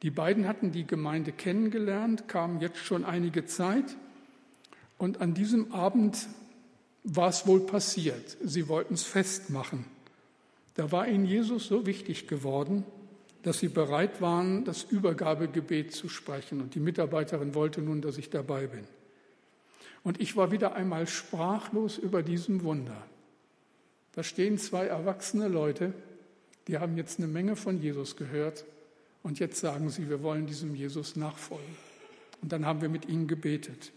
Die 0.01 0.11
beiden 0.11 0.49
hatten 0.49 0.73
die 0.73 0.85
Gemeinde 0.85 1.31
kennengelernt, 1.31 2.27
kamen 2.27 2.59
jetzt 2.59 2.79
schon 2.79 3.05
einige 3.05 3.45
Zeit 3.45 3.95
und 4.97 5.21
an 5.21 5.33
diesem 5.33 5.71
Abend 5.71 6.27
war 7.05 7.29
es 7.29 7.47
wohl 7.47 7.61
passiert. 7.61 8.37
Sie 8.43 8.67
wollten 8.67 8.95
es 8.95 9.03
festmachen. 9.03 9.85
Da 10.75 10.91
war 10.91 11.07
ihnen 11.07 11.25
Jesus 11.25 11.67
so 11.67 11.85
wichtig 11.85 12.27
geworden, 12.27 12.83
dass 13.43 13.59
sie 13.59 13.67
bereit 13.67 14.21
waren, 14.21 14.63
das 14.63 14.83
Übergabegebet 14.83 15.93
zu 15.93 16.09
sprechen. 16.09 16.61
Und 16.61 16.75
die 16.75 16.79
Mitarbeiterin 16.79 17.53
wollte 17.53 17.81
nun, 17.81 18.01
dass 18.01 18.17
ich 18.17 18.29
dabei 18.29 18.67
bin. 18.67 18.85
Und 20.03 20.19
ich 20.19 20.35
war 20.35 20.51
wieder 20.51 20.75
einmal 20.75 21.07
sprachlos 21.07 21.97
über 21.97 22.23
diesem 22.23 22.63
Wunder. 22.63 23.05
Da 24.13 24.23
stehen 24.23 24.57
zwei 24.57 24.85
erwachsene 24.85 25.47
Leute, 25.47 25.93
die 26.67 26.77
haben 26.77 26.97
jetzt 26.97 27.19
eine 27.19 27.27
Menge 27.27 27.55
von 27.55 27.81
Jesus 27.81 28.15
gehört 28.15 28.65
und 29.23 29.39
jetzt 29.39 29.59
sagen 29.59 29.89
sie, 29.89 30.09
wir 30.09 30.21
wollen 30.23 30.45
diesem 30.45 30.75
Jesus 30.75 31.15
nachfolgen. 31.15 31.75
Und 32.41 32.51
dann 32.51 32.65
haben 32.65 32.81
wir 32.81 32.89
mit 32.89 33.07
ihnen 33.07 33.27
gebetet. 33.27 33.91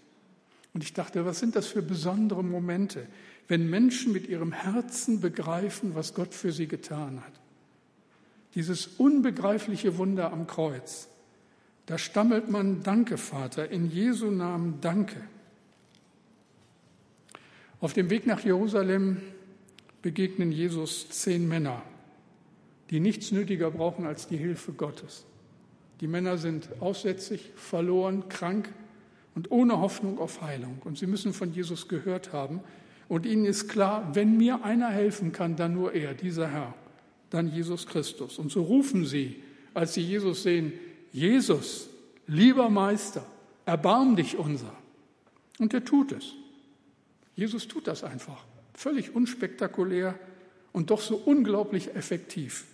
Und 0.73 0.83
ich 0.83 0.93
dachte, 0.93 1.25
was 1.25 1.39
sind 1.39 1.57
das 1.57 1.67
für 1.67 1.83
besondere 1.83 2.45
Momente, 2.45 3.07
wenn 3.49 3.71
Menschen 3.71 4.13
mit 4.13 4.29
ihrem 4.29 4.53
Herzen 4.53 5.21
begreifen, 5.21 5.95
was 5.95 6.15
Gott 6.15 6.35
für 6.35 6.53
sie 6.53 6.67
getan 6.67 7.23
hat. 7.25 7.33
Dieses 8.57 8.87
unbegreifliche 8.87 9.99
Wunder 9.99 10.33
am 10.33 10.47
Kreuz, 10.47 11.09
da 11.85 11.99
stammelt 11.99 12.51
man 12.51 12.83
Danke, 12.83 13.19
Vater, 13.19 13.71
in 13.71 13.91
Jesu 13.91 14.31
Namen 14.31 14.81
Danke. 14.81 15.21
Auf 17.81 17.93
dem 17.93 18.09
Weg 18.09 18.27
nach 18.27 18.41
Jerusalem 18.41 19.21
begegnen 20.01 20.53
Jesus 20.53 21.11
zehn 21.11 21.47
Männer, 21.47 21.83
die 22.91 22.99
nichts 22.99 23.31
nötiger 23.31 23.71
brauchen 23.71 24.07
als 24.07 24.27
die 24.27 24.39
Hilfe 24.39 24.73
Gottes. 24.73 25.27
Die 26.01 26.07
Männer 26.07 26.39
sind 26.39 26.69
aussätzig, 26.81 27.53
verloren, 27.57 28.31
krank 28.31 28.73
und 29.35 29.51
ohne 29.51 29.81
Hoffnung 29.81 30.19
auf 30.19 30.41
Heilung. 30.41 30.81
Und 30.83 30.97
sie 30.97 31.07
müssen 31.07 31.35
von 31.35 31.53
Jesus 31.53 31.89
gehört 31.89 32.33
haben, 32.33 32.61
und 33.09 33.27
ihnen 33.27 33.45
ist 33.45 33.69
klar, 33.69 34.15
wenn 34.15 34.37
mir 34.37 34.65
einer 34.65 34.89
helfen 34.89 35.31
kann, 35.31 35.55
dann 35.57 35.75
nur 35.75 35.93
er, 35.93 36.15
dieser 36.15 36.49
Herr, 36.49 36.75
dann 37.37 37.53
Jesus 37.53 37.87
Christus. 37.87 38.39
Und 38.39 38.51
so 38.51 38.63
rufen 38.63 39.05
sie, 39.05 39.43
als 39.75 39.95
sie 39.95 40.01
Jesus 40.01 40.43
sehen, 40.43 40.73
Jesus, 41.13 41.89
lieber 42.27 42.71
Meister, 42.71 43.25
erbarm 43.67 44.17
dich 44.17 44.37
unser. 44.37 44.75
Und 45.59 45.75
er 45.75 45.85
tut 45.85 46.13
es. 46.13 46.33
Jesus 47.35 47.69
tut 47.69 47.87
das 47.87 48.05
einfach. 48.05 48.45
Völlig 48.75 49.15
unspektakulär 49.15 50.19
und 50.73 50.91
doch 50.91 51.01
so 51.01 51.17
unglaublich 51.17 51.95
effektiv. 51.95 52.67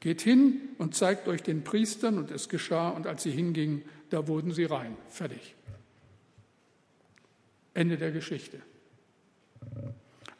Geht 0.00 0.20
hin 0.20 0.60
und 0.78 0.96
zeigt 0.96 1.28
euch 1.28 1.42
den 1.42 1.62
Priestern 1.62 2.18
und 2.18 2.32
es 2.32 2.48
geschah 2.48 2.90
und 2.90 3.06
als 3.06 3.22
sie 3.22 3.30
hingingen, 3.30 3.82
da 4.10 4.26
wurden 4.26 4.52
sie 4.52 4.64
rein. 4.64 4.96
Fertig. 5.08 5.54
Ende 7.72 7.96
der 7.96 8.10
Geschichte. 8.10 8.60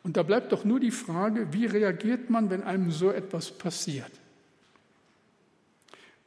Und 0.02 0.16
da 0.16 0.22
bleibt 0.22 0.52
doch 0.52 0.64
nur 0.64 0.80
die 0.80 0.90
Frage, 0.90 1.52
wie 1.52 1.66
reagiert 1.66 2.28
man, 2.28 2.50
wenn 2.50 2.62
einem 2.62 2.90
so 2.90 3.10
etwas 3.10 3.50
passiert? 3.52 4.10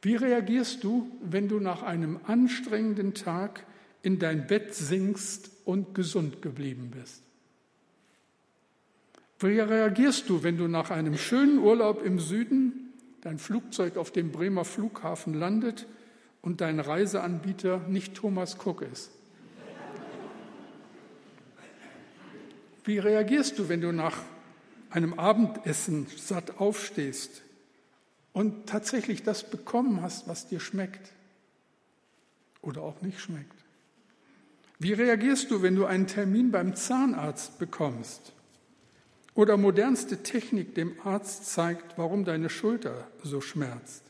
Wie 0.02 0.14
reagierst 0.14 0.84
du, 0.84 1.10
wenn 1.22 1.48
du 1.48 1.58
nach 1.60 1.82
einem 1.82 2.20
anstrengenden 2.26 3.14
Tag 3.14 3.66
in 4.02 4.18
dein 4.18 4.46
Bett 4.46 4.74
sinkst 4.74 5.50
und 5.64 5.94
gesund 5.94 6.42
geblieben 6.42 6.92
bist? 6.96 7.22
Wie 9.38 9.58
reagierst 9.58 10.28
du, 10.28 10.42
wenn 10.42 10.56
du 10.56 10.68
nach 10.68 10.90
einem 10.90 11.18
schönen 11.18 11.58
Urlaub 11.58 12.02
im 12.02 12.20
Süden 12.20 12.92
dein 13.20 13.38
Flugzeug 13.38 13.96
auf 13.96 14.10
dem 14.10 14.32
Bremer 14.32 14.64
Flughafen 14.64 15.34
landet 15.34 15.86
und 16.40 16.60
dein 16.60 16.80
Reiseanbieter 16.80 17.80
nicht 17.88 18.14
Thomas 18.14 18.56
Cook 18.64 18.82
ist? 18.82 19.10
Wie 22.86 23.00
reagierst 23.00 23.58
du, 23.58 23.68
wenn 23.68 23.80
du 23.80 23.90
nach 23.90 24.16
einem 24.90 25.18
Abendessen 25.18 26.06
satt 26.16 26.60
aufstehst 26.60 27.42
und 28.32 28.68
tatsächlich 28.68 29.24
das 29.24 29.50
bekommen 29.50 30.02
hast, 30.02 30.28
was 30.28 30.46
dir 30.46 30.60
schmeckt 30.60 31.12
oder 32.62 32.82
auch 32.82 33.02
nicht 33.02 33.20
schmeckt? 33.20 33.56
Wie 34.78 34.92
reagierst 34.92 35.50
du, 35.50 35.62
wenn 35.62 35.74
du 35.74 35.84
einen 35.84 36.06
Termin 36.06 36.52
beim 36.52 36.76
Zahnarzt 36.76 37.58
bekommst 37.58 38.32
oder 39.34 39.56
modernste 39.56 40.22
Technik 40.22 40.76
dem 40.76 40.94
Arzt 41.02 41.46
zeigt, 41.46 41.98
warum 41.98 42.24
deine 42.24 42.48
Schulter 42.48 43.08
so 43.24 43.40
schmerzt? 43.40 44.04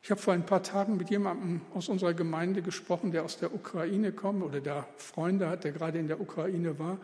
Ich 0.00 0.10
habe 0.10 0.22
vor 0.22 0.32
ein 0.32 0.46
paar 0.46 0.62
Tagen 0.62 0.96
mit 0.96 1.10
jemandem 1.10 1.60
aus 1.74 1.90
unserer 1.90 2.14
Gemeinde 2.14 2.62
gesprochen, 2.62 3.12
der 3.12 3.24
aus 3.24 3.38
der 3.38 3.54
Ukraine 3.54 4.10
kommt 4.10 4.42
oder 4.42 4.60
der 4.62 4.88
Freunde 4.96 5.50
hat, 5.50 5.64
der 5.64 5.72
gerade 5.72 5.98
in 5.98 6.08
der 6.08 6.18
Ukraine 6.18 6.78
war 6.78 6.98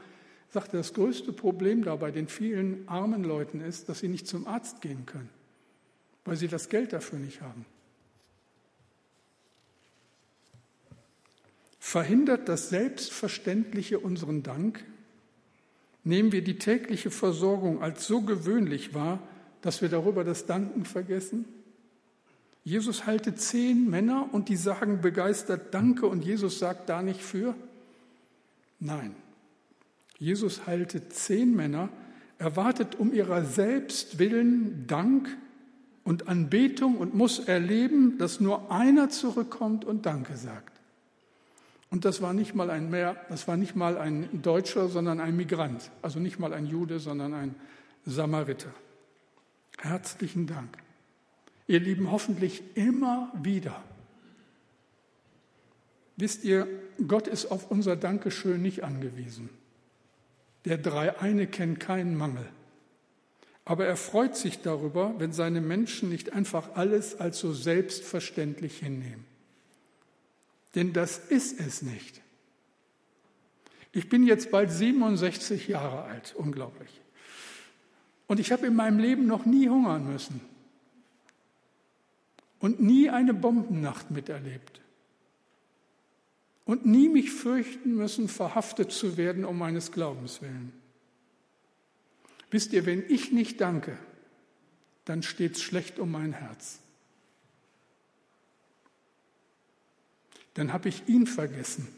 sagte, 0.50 0.76
das 0.76 0.94
größte 0.94 1.32
Problem 1.32 1.84
da 1.84 1.96
bei 1.96 2.10
den 2.10 2.28
vielen 2.28 2.88
armen 2.88 3.24
Leuten 3.24 3.60
ist, 3.60 3.88
dass 3.88 4.00
sie 4.00 4.08
nicht 4.08 4.26
zum 4.26 4.46
Arzt 4.46 4.80
gehen 4.80 5.06
können, 5.06 5.28
weil 6.24 6.36
sie 6.36 6.48
das 6.48 6.68
Geld 6.68 6.92
dafür 6.92 7.18
nicht 7.18 7.40
haben. 7.42 7.66
Verhindert 11.78 12.48
das 12.48 12.68
Selbstverständliche 12.68 13.98
unseren 13.98 14.42
Dank? 14.42 14.84
Nehmen 16.04 16.32
wir 16.32 16.42
die 16.42 16.58
tägliche 16.58 17.10
Versorgung 17.10 17.82
als 17.82 18.06
so 18.06 18.22
gewöhnlich 18.22 18.94
wahr, 18.94 19.20
dass 19.62 19.82
wir 19.82 19.88
darüber 19.88 20.24
das 20.24 20.46
Danken 20.46 20.84
vergessen? 20.84 21.44
Jesus 22.64 23.06
halte 23.06 23.34
zehn 23.34 23.88
Männer 23.88 24.28
und 24.32 24.50
die 24.50 24.56
sagen 24.56 25.00
begeistert 25.00 25.72
Danke 25.72 26.06
und 26.06 26.24
Jesus 26.24 26.58
sagt 26.58 26.88
da 26.88 27.00
nicht 27.00 27.22
für? 27.22 27.54
Nein, 28.80 29.14
Jesus 30.18 30.66
heilte 30.66 31.08
zehn 31.08 31.54
Männer, 31.54 31.88
erwartet 32.38 32.96
um 32.96 33.12
ihrer 33.12 33.44
selbst 33.44 34.18
willen 34.18 34.86
Dank 34.86 35.28
und 36.04 36.28
Anbetung 36.28 36.96
und 36.96 37.14
muss 37.14 37.38
erleben, 37.38 38.18
dass 38.18 38.40
nur 38.40 38.70
einer 38.72 39.10
zurückkommt 39.10 39.84
und 39.84 40.06
Danke 40.06 40.36
sagt. 40.36 40.78
Und 41.90 42.04
das 42.04 42.20
war 42.20 42.34
nicht 42.34 42.54
mal 42.54 42.70
ein 42.70 42.90
mehr, 42.90 43.16
das 43.28 43.48
war 43.48 43.56
nicht 43.56 43.74
mal 43.74 43.96
ein 43.96 44.42
Deutscher, 44.42 44.88
sondern 44.88 45.20
ein 45.20 45.36
Migrant. 45.36 45.90
Also 46.02 46.18
nicht 46.18 46.38
mal 46.38 46.52
ein 46.52 46.66
Jude, 46.66 46.98
sondern 46.98 47.34
ein 47.34 47.54
Samariter. 48.04 48.72
Herzlichen 49.78 50.46
Dank. 50.46 50.76
Ihr 51.66 51.80
Lieben, 51.80 52.10
hoffentlich 52.10 52.62
immer 52.74 53.32
wieder. 53.42 53.82
Wisst 56.16 56.44
ihr, 56.44 56.66
Gott 57.06 57.28
ist 57.28 57.46
auf 57.46 57.70
unser 57.70 57.96
Dankeschön 57.96 58.60
nicht 58.60 58.82
angewiesen. 58.82 59.50
Der 60.64 60.78
Dreieine 60.78 61.46
kennt 61.46 61.80
keinen 61.80 62.16
Mangel. 62.16 62.46
Aber 63.64 63.86
er 63.86 63.96
freut 63.96 64.36
sich 64.36 64.62
darüber, 64.62 65.14
wenn 65.18 65.32
seine 65.32 65.60
Menschen 65.60 66.08
nicht 66.08 66.32
einfach 66.32 66.74
alles 66.74 67.20
als 67.20 67.38
so 67.38 67.52
selbstverständlich 67.52 68.78
hinnehmen. 68.78 69.24
Denn 70.74 70.92
das 70.92 71.18
ist 71.18 71.60
es 71.60 71.82
nicht. 71.82 72.20
Ich 73.92 74.08
bin 74.08 74.26
jetzt 74.26 74.50
bald 74.50 74.70
67 74.70 75.68
Jahre 75.68 76.02
alt, 76.04 76.34
unglaublich. 76.36 77.00
Und 78.26 78.40
ich 78.40 78.52
habe 78.52 78.66
in 78.66 78.74
meinem 78.74 78.98
Leben 78.98 79.26
noch 79.26 79.46
nie 79.46 79.68
hungern 79.68 80.10
müssen 80.10 80.40
und 82.60 82.80
nie 82.80 83.08
eine 83.10 83.34
Bombennacht 83.34 84.10
miterlebt 84.10 84.80
und 86.68 86.84
nie 86.84 87.08
mich 87.08 87.30
fürchten 87.30 87.94
müssen, 87.94 88.28
verhaftet 88.28 88.92
zu 88.92 89.16
werden 89.16 89.46
um 89.46 89.56
meines 89.56 89.90
Glaubens 89.90 90.42
willen. 90.42 90.70
Wisst 92.50 92.74
ihr, 92.74 92.84
wenn 92.84 93.02
ich 93.08 93.32
nicht 93.32 93.62
danke, 93.62 93.96
dann 95.06 95.22
steht 95.22 95.56
es 95.56 95.62
schlecht 95.62 95.98
um 95.98 96.10
mein 96.10 96.34
Herz. 96.34 96.80
Dann 100.52 100.74
habe 100.74 100.90
ich 100.90 101.08
ihn 101.08 101.26
vergessen. 101.26 101.88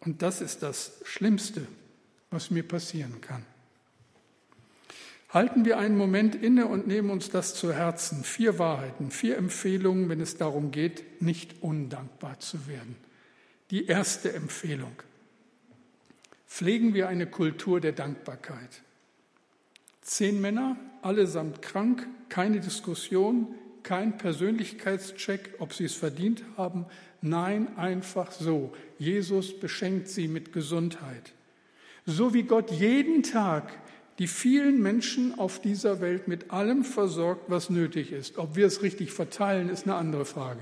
Und 0.00 0.22
das 0.22 0.40
ist 0.40 0.64
das 0.64 1.00
Schlimmste, 1.04 1.64
was 2.30 2.50
mir 2.50 2.64
passieren 2.64 3.20
kann. 3.20 3.46
Halten 5.28 5.64
wir 5.64 5.78
einen 5.78 5.96
Moment 5.96 6.34
inne 6.34 6.66
und 6.66 6.88
nehmen 6.88 7.10
uns 7.10 7.30
das 7.30 7.54
zu 7.54 7.72
Herzen. 7.72 8.24
Vier 8.24 8.58
Wahrheiten, 8.58 9.12
vier 9.12 9.36
Empfehlungen, 9.36 10.08
wenn 10.08 10.20
es 10.20 10.36
darum 10.38 10.72
geht, 10.72 11.22
nicht 11.22 11.62
undankbar 11.62 12.40
zu 12.40 12.66
werden. 12.66 13.03
Die 13.70 13.86
erste 13.86 14.32
Empfehlung. 14.32 14.94
Pflegen 16.46 16.94
wir 16.94 17.08
eine 17.08 17.26
Kultur 17.26 17.80
der 17.80 17.92
Dankbarkeit. 17.92 18.82
Zehn 20.02 20.40
Männer, 20.40 20.76
allesamt 21.02 21.62
krank, 21.62 22.06
keine 22.28 22.60
Diskussion, 22.60 23.54
kein 23.82 24.18
Persönlichkeitscheck, 24.18 25.54
ob 25.58 25.72
sie 25.72 25.84
es 25.84 25.94
verdient 25.94 26.42
haben. 26.56 26.86
Nein, 27.22 27.76
einfach 27.78 28.32
so. 28.32 28.74
Jesus 28.98 29.58
beschenkt 29.58 30.08
sie 30.08 30.28
mit 30.28 30.52
Gesundheit. 30.52 31.32
So 32.06 32.34
wie 32.34 32.42
Gott 32.42 32.70
jeden 32.70 33.22
Tag 33.22 33.72
die 34.18 34.28
vielen 34.28 34.80
Menschen 34.80 35.36
auf 35.38 35.60
dieser 35.60 36.00
Welt 36.00 36.28
mit 36.28 36.52
allem 36.52 36.84
versorgt, 36.84 37.50
was 37.50 37.68
nötig 37.68 38.12
ist. 38.12 38.38
Ob 38.38 38.54
wir 38.54 38.66
es 38.66 38.82
richtig 38.82 39.10
verteilen, 39.10 39.68
ist 39.68 39.84
eine 39.84 39.96
andere 39.96 40.24
Frage. 40.24 40.60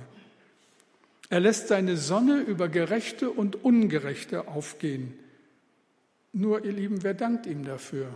Er 1.33 1.41
lässt 1.41 1.69
seine 1.69 1.97
Sonne 1.97 2.41
über 2.41 2.69
Gerechte 2.69 3.31
und 3.31 3.65
Ungerechte 3.65 4.49
aufgehen. 4.49 5.19
Nur, 6.35 6.63
ihr 6.63 6.73
Lieben, 6.73 7.03
wer 7.05 7.15
dankt 7.15 7.47
ihm 7.47 7.65
dafür? 7.65 8.09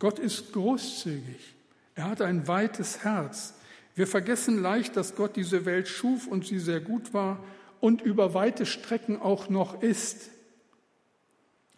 Gott 0.00 0.18
ist 0.18 0.52
großzügig. 0.54 1.54
Er 1.94 2.10
hat 2.10 2.20
ein 2.20 2.48
weites 2.48 3.04
Herz. 3.04 3.54
Wir 3.94 4.08
vergessen 4.08 4.60
leicht, 4.60 4.96
dass 4.96 5.14
Gott 5.14 5.36
diese 5.36 5.64
Welt 5.66 5.86
schuf 5.86 6.26
und 6.26 6.44
sie 6.44 6.58
sehr 6.58 6.80
gut 6.80 7.14
war 7.14 7.38
und 7.78 8.02
über 8.02 8.34
weite 8.34 8.66
Strecken 8.66 9.22
auch 9.22 9.48
noch 9.48 9.84
ist. 9.84 10.30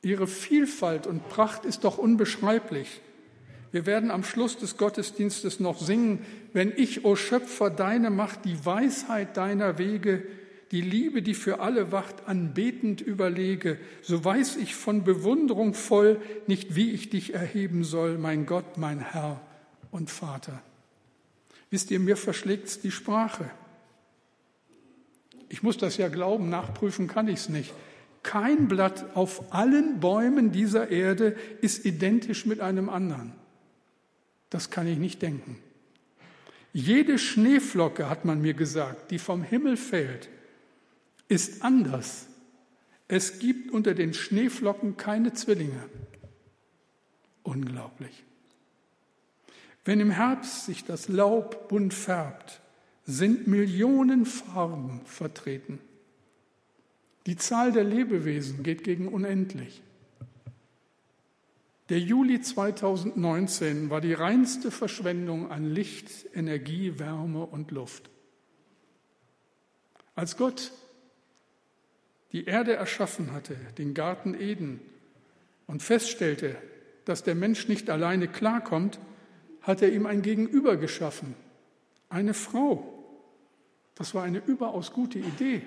Ihre 0.00 0.28
Vielfalt 0.28 1.06
und 1.06 1.28
Pracht 1.28 1.66
ist 1.66 1.84
doch 1.84 1.98
unbeschreiblich. 1.98 3.02
Wir 3.70 3.84
werden 3.84 4.10
am 4.10 4.25
Schluss 4.25 4.56
des 4.56 4.78
Gottesdienstes 4.78 5.61
noch 5.61 5.78
singen, 5.78 6.24
wenn 6.52 6.72
ich, 6.76 7.04
o 7.04 7.16
Schöpfer, 7.16 7.70
deine 7.70 8.11
Macht, 8.11 8.44
die 8.44 8.64
Weisheit 8.64 9.37
deiner 9.37 9.78
Wege, 9.78 10.22
die 10.70 10.80
Liebe, 10.80 11.22
die 11.22 11.34
für 11.34 11.61
alle 11.61 11.92
wacht, 11.92 12.26
anbetend 12.26 13.00
überlege, 13.00 13.78
so 14.02 14.24
weiß 14.24 14.56
ich 14.56 14.74
von 14.74 15.04
Bewunderung 15.04 15.74
voll 15.74 16.20
nicht, 16.46 16.74
wie 16.74 16.90
ich 16.92 17.11
dich 17.11 17.34
erheben 17.34 17.84
soll, 17.84 18.18
mein 18.18 18.44
Gott, 18.44 18.76
mein 18.76 19.00
Herr 19.00 19.40
und 19.90 20.11
Vater. 20.11 20.62
Wisst 21.70 21.90
ihr, 21.90 22.00
mir 22.00 22.16
verschlägt's 22.16 22.80
die 22.80 22.90
Sprache. 22.90 23.50
Ich 25.48 25.62
muss 25.62 25.78
das 25.78 25.96
ja 25.96 26.08
glauben, 26.08 26.50
nachprüfen 26.50 27.08
kann 27.08 27.28
ich's 27.28 27.48
nicht. 27.48 27.72
Kein 28.22 28.68
Blatt 28.68 29.16
auf 29.16 29.54
allen 29.54 30.00
Bäumen 30.00 30.52
dieser 30.52 30.90
Erde 30.90 31.37
ist 31.62 31.87
identisch 31.87 32.44
mit 32.44 32.61
einem 32.61 32.90
anderen. 32.90 33.32
Das 34.50 34.70
kann 34.70 34.87
ich 34.87 34.98
nicht 34.98 35.22
denken. 35.22 35.58
Jede 36.78 37.18
Schneeflocke, 37.18 38.08
hat 38.08 38.24
man 38.24 38.40
mir 38.40 38.54
gesagt, 38.54 39.10
die 39.10 39.18
vom 39.18 39.42
Himmel 39.42 39.76
fällt, 39.76 40.28
ist 41.26 41.62
anders. 41.64 42.28
Es 43.08 43.40
gibt 43.40 43.72
unter 43.72 43.94
den 43.94 44.14
Schneeflocken 44.14 44.96
keine 44.96 45.32
Zwillinge. 45.32 45.82
Unglaublich. 47.42 48.22
Wenn 49.84 49.98
im 49.98 50.12
Herbst 50.12 50.66
sich 50.66 50.84
das 50.84 51.08
Laub 51.08 51.68
bunt 51.68 51.94
färbt, 51.94 52.60
sind 53.04 53.48
Millionen 53.48 54.24
Farben 54.24 55.00
vertreten. 55.04 55.80
Die 57.26 57.36
Zahl 57.36 57.72
der 57.72 57.82
Lebewesen 57.82 58.62
geht 58.62 58.84
gegen 58.84 59.08
unendlich. 59.08 59.82
Der 61.88 62.01
Juli 62.01 62.40
2019 62.40 63.88
war 63.88 64.03
die 64.03 64.12
reinste 64.12 64.70
Verschwendung 64.70 65.51
an 65.51 65.64
Licht, 65.64 66.11
Energie, 66.35 66.98
Wärme 66.98 67.46
und 67.46 67.70
Luft. 67.70 68.11
Als 70.14 70.37
Gott 70.37 70.72
die 72.33 72.44
Erde 72.44 72.74
erschaffen 72.74 73.33
hatte, 73.33 73.57
den 73.79 73.94
Garten 73.94 74.35
Eden, 74.35 74.81
und 75.66 75.83
feststellte, 75.83 76.57
dass 77.05 77.22
der 77.22 77.35
Mensch 77.35 77.68
nicht 77.68 77.90
alleine 77.90 78.27
klarkommt, 78.27 78.98
hat 79.62 79.83
er 79.83 79.92
ihm 79.92 80.07
ein 80.07 80.22
Gegenüber 80.22 80.77
geschaffen, 80.77 81.35
eine 82.09 82.35
Frau. 82.35 82.94
Das 83.94 84.14
war 84.14 84.24
eine 84.24 84.38
überaus 84.44 84.92
gute 84.92 85.18
Idee. 85.18 85.62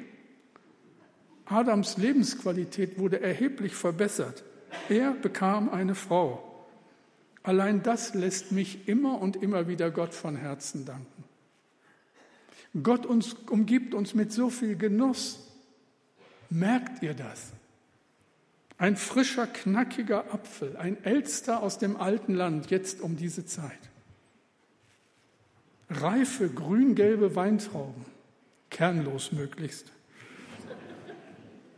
Adams 1.46 1.98
Lebensqualität 1.98 2.98
wurde 2.98 3.22
erheblich 3.22 3.76
verbessert. 3.76 4.44
Er 4.90 5.14
bekam 5.14 5.70
eine 5.70 5.96
Frau. 5.96 6.48
Allein 7.44 7.82
das 7.82 8.14
lässt 8.14 8.52
mich 8.52 8.88
immer 8.88 9.20
und 9.20 9.36
immer 9.42 9.68
wieder 9.68 9.90
Gott 9.90 10.14
von 10.14 10.36
Herzen 10.36 10.86
danken. 10.86 11.24
Gott 12.84 13.06
uns, 13.06 13.34
umgibt 13.50 13.94
uns 13.94 14.14
mit 14.14 14.32
so 14.32 14.50
viel 14.50 14.76
Genuss. 14.76 15.40
Merkt 16.50 17.02
ihr 17.04 17.14
das? 17.14 17.52
Ein 18.78 18.96
frischer, 18.96 19.48
knackiger 19.48 20.34
Apfel, 20.34 20.76
ein 20.78 21.04
Elster 21.04 21.62
aus 21.62 21.78
dem 21.78 21.98
alten 21.98 22.34
Land, 22.34 22.72
jetzt 22.72 23.02
um 23.02 23.16
diese 23.16 23.46
Zeit. 23.46 23.80
Reife, 25.90 26.50
grün-gelbe 26.50 27.36
Weintrauben, 27.36 28.06
kernlos 28.70 29.32
möglichst. 29.32 29.92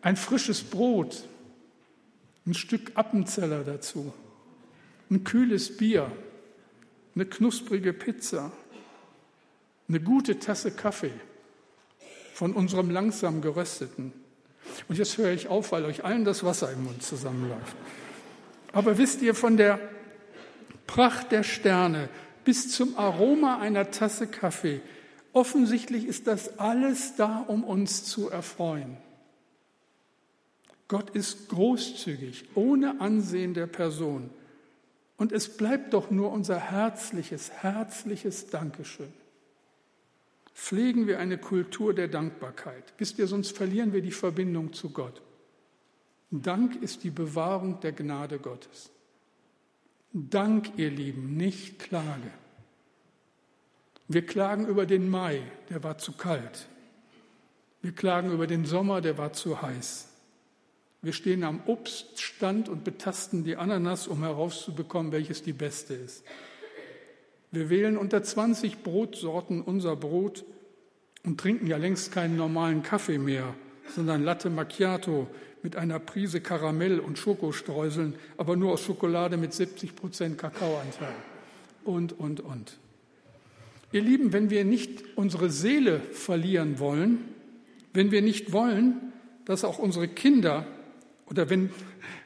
Ein 0.01 0.15
frisches 0.15 0.63
Brot, 0.63 1.27
ein 2.45 2.53
Stück 2.53 2.91
Appenzeller 2.95 3.63
dazu, 3.63 4.13
ein 5.09 5.23
kühles 5.23 5.77
Bier, 5.77 6.11
eine 7.15 7.25
knusprige 7.25 7.93
Pizza, 7.93 8.51
eine 9.87 9.99
gute 9.99 10.39
Tasse 10.39 10.71
Kaffee 10.71 11.13
von 12.33 12.53
unserem 12.53 12.89
langsam 12.89 13.41
gerösteten. 13.41 14.11
Und 14.87 14.97
jetzt 14.97 15.17
höre 15.17 15.31
ich 15.31 15.47
auf, 15.47 15.71
weil 15.71 15.85
euch 15.85 16.03
allen 16.03 16.25
das 16.25 16.43
Wasser 16.43 16.71
im 16.71 16.83
Mund 16.85 17.03
zusammenläuft. 17.03 17.75
Aber 18.71 18.97
wisst 18.97 19.21
ihr, 19.21 19.35
von 19.35 19.55
der 19.55 19.79
Pracht 20.87 21.31
der 21.31 21.43
Sterne 21.43 22.09
bis 22.43 22.71
zum 22.71 22.97
Aroma 22.97 23.59
einer 23.59 23.91
Tasse 23.91 24.27
Kaffee, 24.27 24.81
offensichtlich 25.31 26.05
ist 26.05 26.27
das 26.27 26.59
alles 26.59 27.15
da, 27.15 27.37
um 27.47 27.63
uns 27.63 28.03
zu 28.03 28.29
erfreuen. 28.29 28.97
Gott 30.87 31.11
ist 31.11 31.49
großzügig, 31.49 32.45
ohne 32.55 32.99
Ansehen 33.01 33.53
der 33.53 33.67
Person. 33.67 34.29
Und 35.17 35.31
es 35.31 35.55
bleibt 35.55 35.93
doch 35.93 36.11
nur 36.11 36.31
unser 36.31 36.59
herzliches, 36.59 37.51
herzliches 37.51 38.49
Dankeschön. 38.49 39.13
Pflegen 40.53 41.07
wir 41.07 41.19
eine 41.19 41.37
Kultur 41.37 41.93
der 41.93 42.07
Dankbarkeit. 42.07 42.93
Wisst 42.97 43.17
ihr, 43.19 43.27
sonst 43.27 43.55
verlieren 43.55 43.93
wir 43.93 44.01
die 44.01 44.11
Verbindung 44.11 44.73
zu 44.73 44.91
Gott. 44.91 45.21
Dank 46.29 46.81
ist 46.81 47.03
die 47.03 47.09
Bewahrung 47.09 47.79
der 47.79 47.91
Gnade 47.91 48.39
Gottes. 48.39 48.89
Dank, 50.11 50.71
ihr 50.77 50.91
Lieben, 50.91 51.37
nicht 51.37 51.79
Klage. 51.79 52.31
Wir 54.07 54.25
klagen 54.25 54.67
über 54.67 54.85
den 54.85 55.09
Mai, 55.09 55.41
der 55.69 55.83
war 55.83 55.97
zu 55.97 56.11
kalt. 56.11 56.67
Wir 57.81 57.93
klagen 57.93 58.31
über 58.31 58.45
den 58.45 58.65
Sommer, 58.65 59.01
der 59.01 59.17
war 59.17 59.33
zu 59.33 59.61
heiß. 59.61 60.12
Wir 61.03 61.11
stehen 61.11 61.43
am 61.43 61.59
Obststand 61.65 62.69
und 62.69 62.85
betasten 62.85 63.43
die 63.43 63.57
Ananas, 63.57 64.07
um 64.07 64.23
herauszubekommen, 64.23 65.11
welches 65.11 65.43
die 65.43 65.51
beste 65.51 65.93
ist. 65.93 66.23
Wir 67.51 67.69
wählen 67.69 67.97
unter 67.97 68.23
20 68.23 68.83
Brotsorten 68.83 69.61
unser 69.61 69.97
Brot 69.97 70.45
und 71.25 71.41
trinken 71.41 71.67
ja 71.67 71.75
längst 71.75 72.13
keinen 72.13 72.37
normalen 72.37 72.83
Kaffee 72.83 73.17
mehr, 73.17 73.53
sondern 73.93 74.23
Latte 74.23 74.49
Macchiato 74.49 75.27
mit 75.61 75.75
einer 75.75 75.99
Prise 75.99 76.39
Karamell 76.39 77.01
und 77.01 77.19
Schokostreuseln, 77.19 78.15
aber 78.37 78.55
nur 78.55 78.71
aus 78.71 78.81
Schokolade 78.81 79.35
mit 79.35 79.53
70 79.53 79.97
Prozent 79.97 80.37
Kakaoanteil. 80.37 81.13
Und, 81.83 82.17
und, 82.17 82.39
und. 82.39 82.77
Ihr 83.91 84.01
Lieben, 84.01 84.31
wenn 84.31 84.49
wir 84.49 84.63
nicht 84.63 85.03
unsere 85.17 85.49
Seele 85.49 85.99
verlieren 85.99 86.79
wollen, 86.79 87.25
wenn 87.91 88.11
wir 88.11 88.21
nicht 88.21 88.53
wollen, 88.53 89.11
dass 89.43 89.65
auch 89.65 89.79
unsere 89.79 90.07
Kinder 90.07 90.65
oder 91.33 91.49
wenn, 91.49 91.71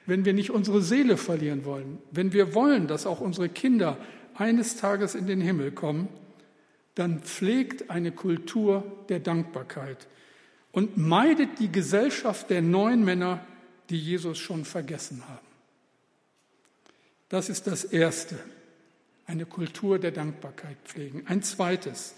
wenn 0.06 0.26
wir 0.26 0.34
nicht 0.34 0.52
unsere 0.52 0.82
Seele 0.82 1.16
verlieren 1.16 1.64
wollen, 1.64 2.00
wenn 2.12 2.34
wir 2.34 2.54
wollen, 2.54 2.88
dass 2.88 3.06
auch 3.06 3.22
unsere 3.22 3.48
Kinder 3.48 3.98
eines 4.36 4.76
Tages 4.76 5.16
in 5.16 5.28
den 5.28 5.40
Himmel 5.40 5.72
kommen, 5.72 6.10
dann 6.94 7.22
pflegt 7.22 7.90
eine 7.90 8.12
Kultur 8.12 8.84
der 9.08 9.20
Dankbarkeit 9.20 10.08
und 10.74 10.98
meidet 10.98 11.60
die 11.60 11.72
Gesellschaft 11.72 12.50
der 12.50 12.62
neuen 12.62 13.06
Männer, 13.06 13.46
die 13.90 13.98
Jesus 13.98 14.38
schon 14.38 14.66
vergessen 14.66 15.24
haben. 15.30 15.48
Das 17.30 17.48
ist 17.48 17.66
das 17.66 17.86
Erste, 17.86 18.38
eine 19.26 19.46
Kultur 19.46 20.00
der 20.00 20.12
Dankbarkeit 20.12 20.78
pflegen. 20.84 21.24
Ein 21.28 21.44
zweites, 21.44 22.16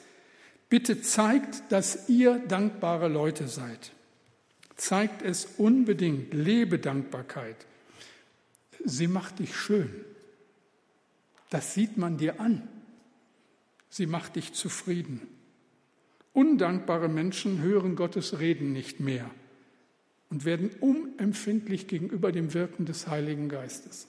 bitte 0.69 1.01
zeigt, 1.01 1.71
dass 1.71 2.09
ihr 2.09 2.39
dankbare 2.39 3.09
Leute 3.09 3.47
seid. 3.47 3.91
Zeigt 4.79 5.23
es 5.23 5.45
unbedingt. 5.57 6.33
Lebe 6.33 6.79
Dankbarkeit. 6.79 7.57
Sie 8.85 9.09
macht 9.09 9.39
dich 9.39 9.53
schön. 9.53 9.89
Das 11.49 11.73
sieht 11.73 11.97
man 11.97 12.17
dir 12.17 12.39
an. 12.39 12.65
Sie 13.89 14.05
macht 14.05 14.37
dich 14.37 14.53
zufrieden. 14.53 15.27
Undankbare 16.31 17.09
Menschen 17.09 17.61
hören 17.61 17.97
Gottes 17.97 18.39
Reden 18.39 18.71
nicht 18.71 19.01
mehr 19.01 19.29
und 20.29 20.45
werden 20.45 20.69
unempfindlich 20.79 21.87
gegenüber 21.87 22.31
dem 22.31 22.53
Wirken 22.53 22.85
des 22.85 23.07
Heiligen 23.07 23.49
Geistes. 23.49 24.07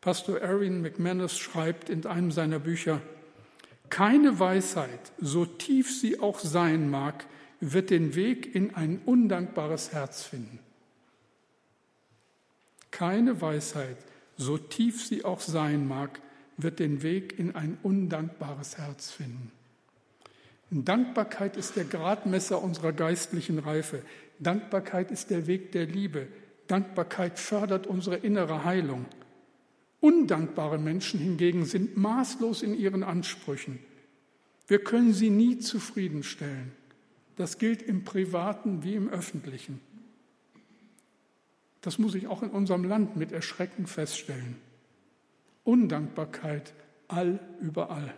Pastor 0.00 0.38
Erin 0.38 0.82
McManus 0.82 1.36
schreibt 1.36 1.90
in 1.90 2.06
einem 2.06 2.30
seiner 2.30 2.60
Bücher, 2.60 3.02
keine 3.90 4.38
Weisheit, 4.38 5.12
so 5.18 5.44
tief 5.44 5.98
sie 5.98 6.20
auch 6.20 6.38
sein 6.38 6.88
mag, 6.88 7.26
wird 7.72 7.90
den 7.90 8.14
Weg 8.14 8.54
in 8.54 8.74
ein 8.74 9.00
undankbares 9.06 9.92
Herz 9.92 10.22
finden. 10.22 10.58
Keine 12.90 13.40
Weisheit, 13.40 13.96
so 14.36 14.58
tief 14.58 15.04
sie 15.04 15.24
auch 15.24 15.40
sein 15.40 15.88
mag, 15.88 16.20
wird 16.56 16.78
den 16.78 17.02
Weg 17.02 17.38
in 17.38 17.54
ein 17.56 17.78
undankbares 17.82 18.78
Herz 18.78 19.10
finden. 19.10 19.50
Dankbarkeit 20.70 21.56
ist 21.56 21.76
der 21.76 21.84
Gradmesser 21.84 22.62
unserer 22.62 22.92
geistlichen 22.92 23.58
Reife. 23.58 24.02
Dankbarkeit 24.40 25.10
ist 25.10 25.30
der 25.30 25.46
Weg 25.46 25.72
der 25.72 25.86
Liebe. 25.86 26.26
Dankbarkeit 26.66 27.38
fördert 27.38 27.86
unsere 27.86 28.16
innere 28.16 28.64
Heilung. 28.64 29.06
Undankbare 30.00 30.78
Menschen 30.78 31.20
hingegen 31.20 31.64
sind 31.64 31.96
maßlos 31.96 32.62
in 32.62 32.74
ihren 32.78 33.02
Ansprüchen. 33.02 33.78
Wir 34.66 34.82
können 34.82 35.12
sie 35.12 35.30
nie 35.30 35.58
zufriedenstellen. 35.58 36.72
Das 37.36 37.58
gilt 37.58 37.82
im 37.82 38.04
privaten 38.04 38.82
wie 38.84 38.94
im 38.94 39.08
öffentlichen. 39.08 39.80
Das 41.80 41.98
muss 41.98 42.14
ich 42.14 42.28
auch 42.28 42.42
in 42.42 42.50
unserem 42.50 42.84
Land 42.84 43.16
mit 43.16 43.32
Erschrecken 43.32 43.86
feststellen. 43.86 44.56
Undankbarkeit 45.64 46.72
all 47.08 47.38
überall. 47.60 48.14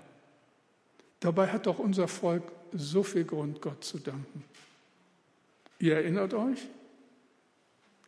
Dabei 1.20 1.48
hat 1.48 1.66
doch 1.66 1.78
unser 1.78 2.08
Volk 2.08 2.44
so 2.72 3.02
viel 3.02 3.24
Grund, 3.24 3.60
Gott 3.62 3.82
zu 3.82 3.98
danken. 3.98 4.44
Ihr 5.78 5.96
erinnert 5.96 6.34
euch? 6.34 6.68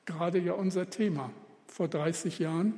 Gerade 0.04 0.38
ja 0.38 0.52
unser 0.52 0.88
Thema 0.88 1.30
vor 1.66 1.88
30 1.88 2.38
Jahren. 2.38 2.74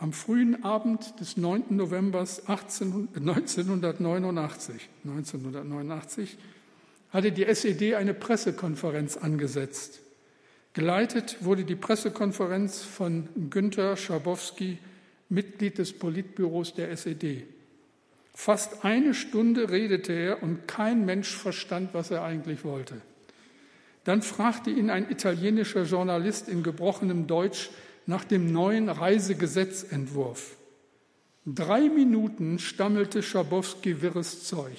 Am 0.00 0.12
frühen 0.12 0.62
Abend 0.62 1.18
des 1.18 1.36
9. 1.36 1.64
November 1.70 2.20
1989, 2.20 4.88
1989 5.04 6.38
hatte 7.10 7.32
die 7.32 7.44
SED 7.44 7.96
eine 7.96 8.14
Pressekonferenz 8.14 9.16
angesetzt. 9.16 9.98
Geleitet 10.72 11.38
wurde 11.40 11.64
die 11.64 11.74
Pressekonferenz 11.74 12.82
von 12.82 13.28
Günter 13.50 13.96
Schabowski, 13.96 14.78
Mitglied 15.30 15.78
des 15.78 15.98
Politbüros 15.98 16.74
der 16.74 16.92
SED. 16.92 17.48
Fast 18.32 18.84
eine 18.84 19.14
Stunde 19.14 19.72
redete 19.72 20.12
er 20.12 20.44
und 20.44 20.68
kein 20.68 21.06
Mensch 21.06 21.34
verstand, 21.34 21.92
was 21.92 22.12
er 22.12 22.22
eigentlich 22.22 22.62
wollte. 22.62 23.00
Dann 24.04 24.22
fragte 24.22 24.70
ihn 24.70 24.90
ein 24.90 25.10
italienischer 25.10 25.82
Journalist 25.82 26.48
in 26.48 26.62
gebrochenem 26.62 27.26
Deutsch, 27.26 27.70
nach 28.08 28.24
dem 28.24 28.50
neuen 28.50 28.88
Reisegesetzentwurf. 28.88 30.56
Drei 31.44 31.90
Minuten 31.90 32.58
stammelte 32.58 33.22
Schabowski 33.22 34.00
wirres 34.00 34.44
Zeug, 34.44 34.78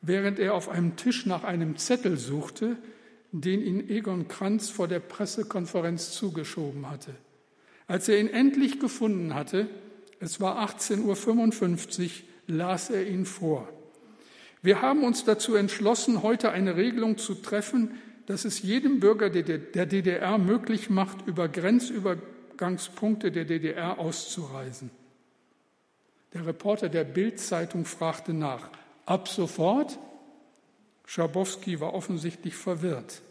während 0.00 0.38
er 0.38 0.54
auf 0.54 0.70
einem 0.70 0.96
Tisch 0.96 1.26
nach 1.26 1.44
einem 1.44 1.76
Zettel 1.76 2.16
suchte, 2.16 2.78
den 3.32 3.60
ihn 3.60 3.90
Egon 3.90 4.28
Kranz 4.28 4.70
vor 4.70 4.88
der 4.88 5.00
Pressekonferenz 5.00 6.12
zugeschoben 6.12 6.90
hatte. 6.90 7.14
Als 7.86 8.08
er 8.08 8.18
ihn 8.18 8.28
endlich 8.28 8.80
gefunden 8.80 9.34
hatte, 9.34 9.68
es 10.18 10.40
war 10.40 10.58
18.55 10.66 12.02
Uhr, 12.02 12.10
las 12.46 12.88
er 12.88 13.06
ihn 13.06 13.26
vor. 13.26 13.68
Wir 14.62 14.80
haben 14.80 15.04
uns 15.04 15.24
dazu 15.24 15.54
entschlossen, 15.54 16.22
heute 16.22 16.50
eine 16.50 16.76
Regelung 16.76 17.18
zu 17.18 17.34
treffen, 17.34 17.90
dass 18.24 18.46
es 18.46 18.62
jedem 18.62 19.00
Bürger 19.00 19.28
der 19.28 19.86
DDR 19.86 20.38
möglich 20.38 20.88
macht, 20.88 21.26
über 21.26 21.48
Grenzübergänge 21.48 22.37
Ausgangspunkte 22.58 23.30
der 23.30 23.44
DDR 23.44 24.00
auszureisen. 24.00 24.90
Der 26.34 26.44
Reporter 26.44 26.88
der 26.88 27.04
Bild-Zeitung 27.04 27.84
fragte 27.84 28.32
nach. 28.32 28.68
Ab 29.06 29.28
sofort? 29.28 29.96
Schabowski 31.06 31.78
war 31.78 31.94
offensichtlich 31.94 32.56
verwirrt. 32.56 33.22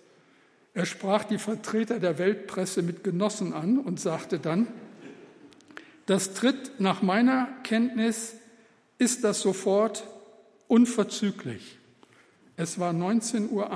Er 0.73 0.85
sprach 0.85 1.25
die 1.25 1.39
Vertreter 1.39 1.99
der 1.99 2.17
Weltpresse 2.17 2.81
mit 2.81 3.03
Genossen 3.03 3.51
an 3.51 3.79
und 3.79 3.99
sagte 3.99 4.39
dann, 4.39 4.67
das 6.05 6.33
tritt 6.33 6.79
nach 6.79 7.01
meiner 7.01 7.49
Kenntnis, 7.63 8.35
ist 8.97 9.25
das 9.25 9.41
sofort 9.41 10.07
unverzüglich. 10.69 11.79
Es 12.55 12.79
war 12.79 12.93
19.01 12.93 13.49
Uhr. 13.51 13.69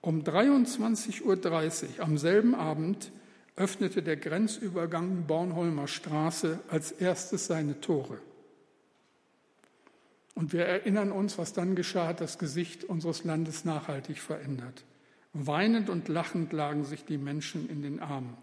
Um 0.00 0.24
23.30 0.24 1.22
Uhr 1.22 2.04
am 2.04 2.18
selben 2.18 2.56
Abend 2.56 3.12
öffnete 3.56 4.02
der 4.02 4.16
Grenzübergang 4.16 5.26
Bornholmer 5.26 5.86
Straße 5.86 6.58
als 6.68 6.92
erstes 6.92 7.46
seine 7.46 7.80
Tore. 7.80 8.18
Und 10.34 10.52
wir 10.52 10.64
erinnern 10.64 11.12
uns, 11.12 11.38
was 11.38 11.52
dann 11.52 11.76
geschah, 11.76 12.08
hat 12.08 12.20
das 12.20 12.38
Gesicht 12.38 12.84
unseres 12.84 13.22
Landes 13.22 13.64
nachhaltig 13.64 14.18
verändert. 14.18 14.84
Weinend 15.32 15.88
und 15.88 16.08
lachend 16.08 16.52
lagen 16.52 16.84
sich 16.84 17.04
die 17.04 17.18
Menschen 17.18 17.68
in 17.68 17.82
den 17.82 18.00
Armen. 18.00 18.36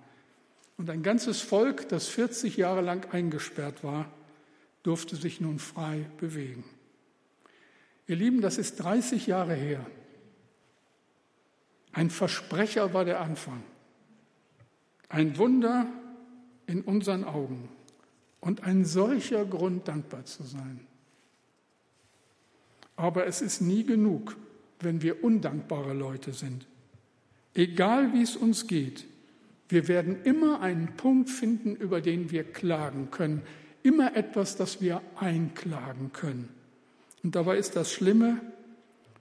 Und 0.77 0.89
ein 0.89 1.03
ganzes 1.03 1.41
Volk, 1.41 1.89
das 1.89 2.07
40 2.07 2.57
Jahre 2.57 2.81
lang 2.81 3.11
eingesperrt 3.11 3.83
war, 3.83 4.11
durfte 4.83 5.15
sich 5.15 5.41
nun 5.41 5.59
frei 5.59 6.05
bewegen. 6.17 6.63
Ihr 8.07 8.15
Lieben, 8.15 8.41
das 8.41 8.57
ist 8.57 8.77
30 8.77 9.27
Jahre 9.27 9.53
her. 9.53 9.85
Ein 11.91 12.09
Versprecher 12.09 12.93
war 12.93 13.05
der 13.05 13.19
Anfang. 13.21 13.61
Ein 15.11 15.37
Wunder 15.37 15.87
in 16.67 16.81
unseren 16.81 17.25
Augen 17.25 17.67
und 18.39 18.63
ein 18.63 18.85
solcher 18.85 19.45
Grund, 19.45 19.89
dankbar 19.89 20.23
zu 20.23 20.43
sein. 20.43 20.79
Aber 22.95 23.27
es 23.27 23.41
ist 23.41 23.61
nie 23.61 23.83
genug, 23.83 24.37
wenn 24.79 25.01
wir 25.01 25.21
undankbare 25.21 25.93
Leute 25.93 26.31
sind. 26.31 26.65
Egal 27.53 28.13
wie 28.13 28.21
es 28.21 28.37
uns 28.37 28.67
geht, 28.67 29.05
wir 29.67 29.89
werden 29.89 30.23
immer 30.23 30.61
einen 30.61 30.95
Punkt 30.95 31.29
finden, 31.29 31.75
über 31.75 31.99
den 31.99 32.31
wir 32.31 32.45
klagen 32.45 33.11
können, 33.11 33.41
immer 33.83 34.15
etwas, 34.15 34.55
das 34.55 34.79
wir 34.79 35.01
einklagen 35.17 36.13
können. 36.13 36.47
Und 37.21 37.35
dabei 37.35 37.57
ist 37.57 37.75
das 37.75 37.91
Schlimme, 37.91 38.39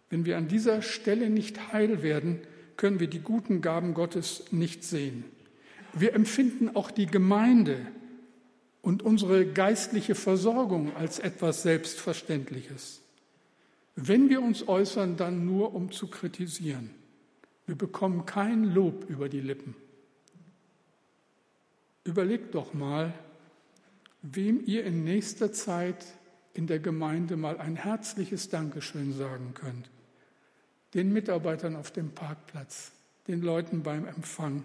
wenn 0.09 0.25
wir 0.25 0.39
an 0.39 0.47
dieser 0.47 0.83
Stelle 0.83 1.31
nicht 1.31 1.73
heil 1.73 2.05
werden, 2.05 2.39
können 2.77 3.01
wir 3.01 3.09
die 3.09 3.21
guten 3.21 3.61
Gaben 3.61 3.93
Gottes 3.93 4.45
nicht 4.53 4.85
sehen. 4.85 5.25
Wir 5.93 6.15
empfinden 6.15 6.75
auch 6.75 6.91
die 6.91 7.07
Gemeinde 7.07 7.87
und 8.83 9.03
unsere 9.03 9.47
geistliche 9.47 10.15
Versorgung 10.15 10.95
als 10.97 11.19
etwas 11.19 11.63
Selbstverständliches. 11.63 13.03
Wenn 13.97 14.31
wir 14.31 14.41
uns 14.43 14.67
äußern, 14.67 15.17
dann 15.17 15.45
nur 15.45 15.75
um 15.75 15.93
zu 15.93 16.09
kritisieren. 16.09 16.91
Wir 17.67 17.77
bekommen 17.77 18.25
kein 18.25 18.65
Lob 18.65 19.09
über 19.09 19.29
die 19.29 19.41
Lippen. 19.41 19.75
Überlegt 22.05 22.55
doch 22.55 22.73
mal, 22.73 23.13
wem 24.23 24.63
ihr 24.65 24.85
in 24.85 25.05
nächster 25.05 25.53
Zeit 25.53 26.07
in 26.55 26.67
der 26.67 26.79
Gemeinde 26.79 27.37
mal 27.37 27.59
ein 27.59 27.77
herzliches 27.77 28.49
Dankeschön 28.49 29.13
sagen 29.13 29.55
könnt. 29.55 29.91
Den 30.95 31.13
Mitarbeitern 31.13 31.77
auf 31.77 31.91
dem 31.91 32.11
Parkplatz, 32.11 32.93
den 33.29 33.43
Leuten 33.43 33.83
beim 33.83 34.07
Empfang, 34.07 34.65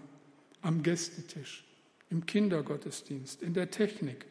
am 0.66 0.82
Gästetisch, 0.82 1.64
im 2.10 2.26
Kindergottesdienst, 2.26 3.40
in 3.40 3.54
der 3.54 3.70
Technik. 3.70 4.26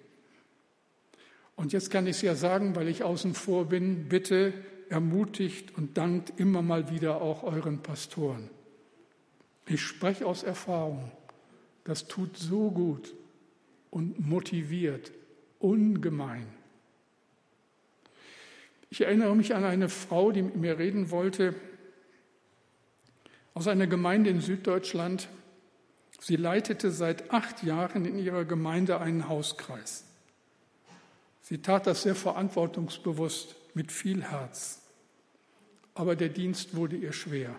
Und 1.55 1.71
jetzt 1.71 1.89
kann 1.89 2.07
ich 2.07 2.17
es 2.17 2.21
ja 2.21 2.35
sagen, 2.35 2.75
weil 2.75 2.89
ich 2.89 3.03
außen 3.03 3.33
vor 3.33 3.69
bin, 3.69 4.09
bitte 4.09 4.53
ermutigt 4.89 5.77
und 5.77 5.97
dankt 5.97 6.37
immer 6.37 6.61
mal 6.61 6.89
wieder 6.89 7.21
auch 7.21 7.43
euren 7.43 7.81
Pastoren. 7.81 8.49
Ich 9.65 9.81
spreche 9.81 10.25
aus 10.25 10.43
Erfahrung. 10.43 11.09
Das 11.85 12.07
tut 12.07 12.37
so 12.37 12.69
gut 12.69 13.13
und 13.89 14.19
motiviert 14.19 15.13
ungemein. 15.59 16.47
Ich 18.89 19.01
erinnere 19.01 19.35
mich 19.37 19.55
an 19.55 19.63
eine 19.63 19.87
Frau, 19.87 20.33
die 20.33 20.41
mit 20.41 20.57
mir 20.57 20.77
reden 20.77 21.11
wollte, 21.11 21.55
aus 23.53 23.67
einer 23.67 23.87
Gemeinde 23.87 24.29
in 24.29 24.41
Süddeutschland. 24.41 25.29
Sie 26.27 26.37
leitete 26.37 26.89
seit 26.89 27.29
acht 27.29 27.61
Jahren 27.61 28.03
in 28.03 28.17
ihrer 28.17 28.45
Gemeinde 28.45 28.99
einen 28.99 29.29
Hauskreis. 29.29 30.05
Sie 31.43 31.59
tat 31.59 31.85
das 31.85 32.01
sehr 32.01 32.15
verantwortungsbewusst, 32.15 33.55
mit 33.75 33.91
viel 33.91 34.23
Herz. 34.23 34.81
Aber 35.93 36.15
der 36.15 36.29
Dienst 36.29 36.75
wurde 36.75 36.95
ihr 36.95 37.13
schwer. 37.13 37.55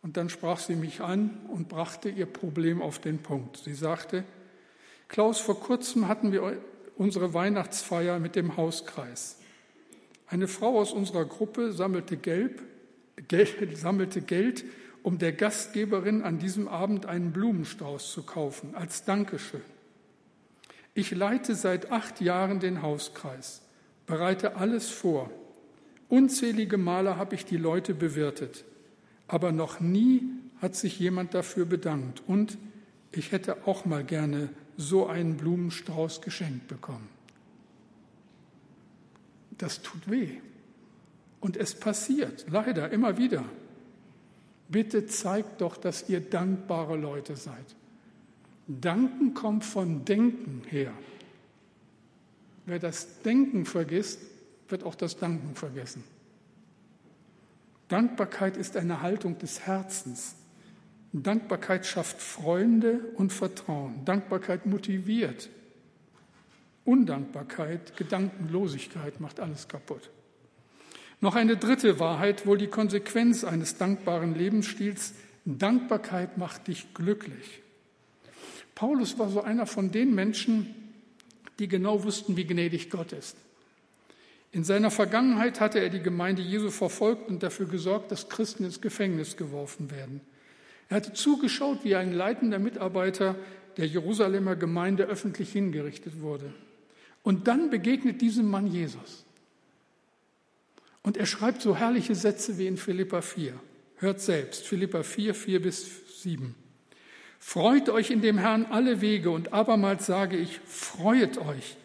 Und 0.00 0.16
dann 0.16 0.28
sprach 0.28 0.60
sie 0.60 0.76
mich 0.76 1.00
an 1.00 1.40
und 1.48 1.68
brachte 1.68 2.08
ihr 2.08 2.26
Problem 2.26 2.82
auf 2.82 3.00
den 3.00 3.18
Punkt. 3.18 3.56
Sie 3.56 3.74
sagte, 3.74 4.22
Klaus, 5.08 5.40
vor 5.40 5.58
kurzem 5.58 6.06
hatten 6.06 6.30
wir 6.30 6.56
unsere 6.94 7.34
Weihnachtsfeier 7.34 8.20
mit 8.20 8.36
dem 8.36 8.56
Hauskreis. 8.56 9.40
Eine 10.28 10.46
Frau 10.46 10.78
aus 10.78 10.92
unserer 10.92 11.24
Gruppe 11.24 11.72
sammelte, 11.72 12.16
Gelb, 12.16 12.62
Geld, 13.26 13.76
sammelte 13.76 14.22
Geld, 14.22 14.64
um 15.08 15.16
der 15.16 15.32
Gastgeberin 15.32 16.22
an 16.22 16.38
diesem 16.38 16.68
Abend 16.68 17.06
einen 17.06 17.32
Blumenstrauß 17.32 18.12
zu 18.12 18.24
kaufen, 18.24 18.74
als 18.74 19.06
Dankeschön. 19.06 19.62
Ich 20.92 21.12
leite 21.12 21.54
seit 21.54 21.90
acht 21.90 22.20
Jahren 22.20 22.60
den 22.60 22.82
Hauskreis, 22.82 23.62
bereite 24.04 24.56
alles 24.56 24.90
vor. 24.90 25.30
Unzählige 26.10 26.76
Male 26.76 27.16
habe 27.16 27.36
ich 27.36 27.46
die 27.46 27.56
Leute 27.56 27.94
bewirtet, 27.94 28.66
aber 29.28 29.50
noch 29.50 29.80
nie 29.80 30.24
hat 30.60 30.76
sich 30.76 30.98
jemand 30.98 31.32
dafür 31.32 31.64
bedankt. 31.64 32.22
Und 32.26 32.58
ich 33.10 33.32
hätte 33.32 33.66
auch 33.66 33.86
mal 33.86 34.04
gerne 34.04 34.50
so 34.76 35.06
einen 35.06 35.38
Blumenstrauß 35.38 36.20
geschenkt 36.20 36.68
bekommen. 36.68 37.08
Das 39.56 39.80
tut 39.80 40.10
weh. 40.10 40.32
Und 41.40 41.56
es 41.56 41.74
passiert 41.74 42.44
leider 42.50 42.90
immer 42.90 43.16
wieder. 43.16 43.46
Bitte 44.68 45.06
zeigt 45.06 45.60
doch, 45.60 45.76
dass 45.76 46.08
ihr 46.08 46.20
dankbare 46.20 46.96
Leute 46.96 47.36
seid. 47.36 47.76
Danken 48.66 49.32
kommt 49.32 49.64
von 49.64 50.04
Denken 50.04 50.62
her. 50.68 50.92
Wer 52.66 52.78
das 52.78 53.22
Denken 53.22 53.64
vergisst, 53.64 54.20
wird 54.68 54.84
auch 54.84 54.94
das 54.94 55.16
Danken 55.16 55.54
vergessen. 55.54 56.04
Dankbarkeit 57.88 58.58
ist 58.58 58.76
eine 58.76 59.00
Haltung 59.00 59.38
des 59.38 59.60
Herzens. 59.60 60.34
Dankbarkeit 61.14 61.86
schafft 61.86 62.20
Freunde 62.20 63.00
und 63.16 63.32
Vertrauen. 63.32 64.04
Dankbarkeit 64.04 64.66
motiviert. 64.66 65.48
Undankbarkeit, 66.84 67.96
Gedankenlosigkeit 67.96 69.20
macht 69.20 69.40
alles 69.40 69.68
kaputt. 69.68 70.10
Noch 71.20 71.34
eine 71.34 71.56
dritte 71.56 71.98
Wahrheit, 71.98 72.46
wohl 72.46 72.58
die 72.58 72.68
Konsequenz 72.68 73.44
eines 73.44 73.76
dankbaren 73.76 74.34
Lebensstils. 74.34 75.14
Dankbarkeit 75.44 76.38
macht 76.38 76.68
dich 76.68 76.94
glücklich. 76.94 77.62
Paulus 78.74 79.18
war 79.18 79.28
so 79.28 79.42
einer 79.42 79.66
von 79.66 79.90
den 79.90 80.14
Menschen, 80.14 80.74
die 81.58 81.66
genau 81.66 82.04
wussten, 82.04 82.36
wie 82.36 82.44
gnädig 82.46 82.90
Gott 82.90 83.12
ist. 83.12 83.36
In 84.52 84.64
seiner 84.64 84.90
Vergangenheit 84.90 85.60
hatte 85.60 85.80
er 85.80 85.90
die 85.90 86.00
Gemeinde 86.00 86.42
Jesu 86.42 86.70
verfolgt 86.70 87.28
und 87.28 87.42
dafür 87.42 87.66
gesorgt, 87.66 88.12
dass 88.12 88.28
Christen 88.28 88.64
ins 88.64 88.80
Gefängnis 88.80 89.36
geworfen 89.36 89.90
werden. 89.90 90.20
Er 90.88 90.98
hatte 90.98 91.12
zugeschaut, 91.12 91.80
wie 91.84 91.96
ein 91.96 92.12
leitender 92.12 92.58
Mitarbeiter 92.58 93.34
der 93.76 93.86
Jerusalemer 93.86 94.56
Gemeinde 94.56 95.04
öffentlich 95.04 95.52
hingerichtet 95.52 96.20
wurde. 96.20 96.52
Und 97.22 97.46
dann 97.46 97.68
begegnet 97.70 98.20
diesem 98.20 98.48
Mann 98.48 98.66
Jesus. 98.66 99.24
Und 101.02 101.16
er 101.16 101.26
schreibt 101.26 101.62
so 101.62 101.76
herrliche 101.76 102.14
Sätze 102.14 102.58
wie 102.58 102.66
in 102.66 102.76
Philippa 102.76 103.20
4. 103.20 103.54
Hört 103.96 104.20
selbst, 104.20 104.66
Philippa 104.66 105.02
4, 105.02 105.34
4 105.34 105.62
bis 105.62 106.22
7. 106.22 106.54
Freut 107.38 107.88
euch 107.88 108.10
in 108.10 108.20
dem 108.20 108.38
Herrn 108.38 108.66
alle 108.66 109.00
Wege 109.00 109.30
und 109.30 109.52
abermals 109.52 110.06
sage 110.06 110.36
ich, 110.36 110.60
freuet 110.66 111.38
euch. 111.38 111.76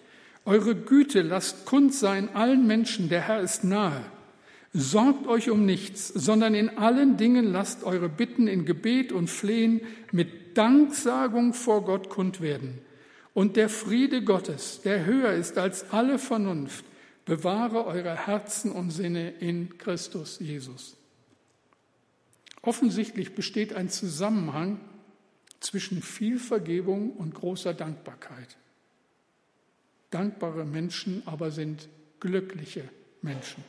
Eure 0.45 0.75
Güte 0.75 1.21
lasst 1.21 1.65
kund 1.65 1.93
sein 1.93 2.35
allen 2.35 2.67
Menschen, 2.67 3.07
der 3.07 3.21
Herr 3.27 3.39
ist 3.39 3.63
nahe. 3.63 4.03
Sorgt 4.73 5.27
euch 5.27 5.49
um 5.51 5.65
nichts, 5.65 6.07
sondern 6.07 6.55
in 6.55 6.77
allen 6.77 7.15
Dingen 7.15 7.45
lasst 7.45 7.83
eure 7.83 8.09
Bitten 8.09 8.47
in 8.47 8.65
Gebet 8.65 9.11
und 9.11 9.29
Flehen 9.29 9.81
mit 10.11 10.57
Danksagung 10.57 11.53
vor 11.53 11.85
Gott 11.85 12.09
kund 12.09 12.41
werden. 12.41 12.79
Und 13.33 13.55
der 13.55 13.69
Friede 13.69 14.23
Gottes, 14.23 14.81
der 14.83 15.05
höher 15.05 15.31
ist 15.33 15.57
als 15.57 15.91
alle 15.91 16.19
Vernunft, 16.19 16.85
bewahre 17.25 17.85
eure 17.85 18.27
Herzen 18.27 18.71
und 18.71 18.91
Sinne 18.91 19.31
in 19.31 19.77
Christus 19.77 20.39
Jesus. 20.39 20.95
Offensichtlich 22.61 23.35
besteht 23.35 23.73
ein 23.73 23.89
Zusammenhang 23.89 24.79
zwischen 25.59 26.01
viel 26.01 26.39
Vergebung 26.39 27.11
und 27.11 27.33
großer 27.33 27.73
Dankbarkeit. 27.73 28.57
Dankbare 30.11 30.65
Menschen 30.65 31.23
aber 31.25 31.51
sind 31.51 31.89
glückliche 32.19 32.87
Menschen. 33.21 33.63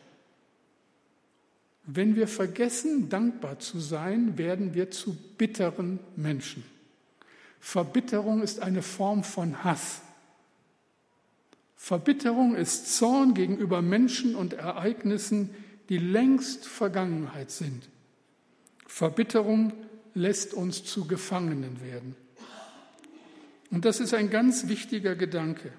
Wenn 1.86 2.16
wir 2.16 2.28
vergessen, 2.28 3.08
dankbar 3.08 3.58
zu 3.58 3.78
sein, 3.78 4.38
werden 4.38 4.74
wir 4.74 4.90
zu 4.90 5.16
bitteren 5.36 5.98
Menschen. 6.16 6.64
Verbitterung 7.60 8.42
ist 8.42 8.60
eine 8.60 8.82
Form 8.82 9.24
von 9.24 9.64
Hass. 9.64 10.02
Verbitterung 11.84 12.54
ist 12.54 12.96
Zorn 12.96 13.34
gegenüber 13.34 13.82
Menschen 13.82 14.36
und 14.36 14.54
Ereignissen, 14.54 15.50
die 15.90 15.98
längst 15.98 16.66
Vergangenheit 16.66 17.50
sind. 17.50 17.90
Verbitterung 18.86 19.74
lässt 20.14 20.54
uns 20.54 20.82
zu 20.84 21.06
Gefangenen 21.06 21.82
werden. 21.82 22.16
Und 23.70 23.84
das 23.84 24.00
ist 24.00 24.14
ein 24.14 24.30
ganz 24.30 24.66
wichtiger 24.68 25.14
Gedanke. 25.14 25.74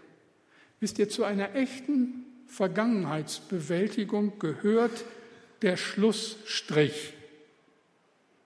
Wisst 0.80 1.00
ihr, 1.00 1.10
zu 1.10 1.24
einer 1.24 1.56
echten 1.56 2.24
Vergangenheitsbewältigung 2.46 4.38
gehört 4.38 5.06
der 5.64 5.76
Schlussstrich. 5.76 7.14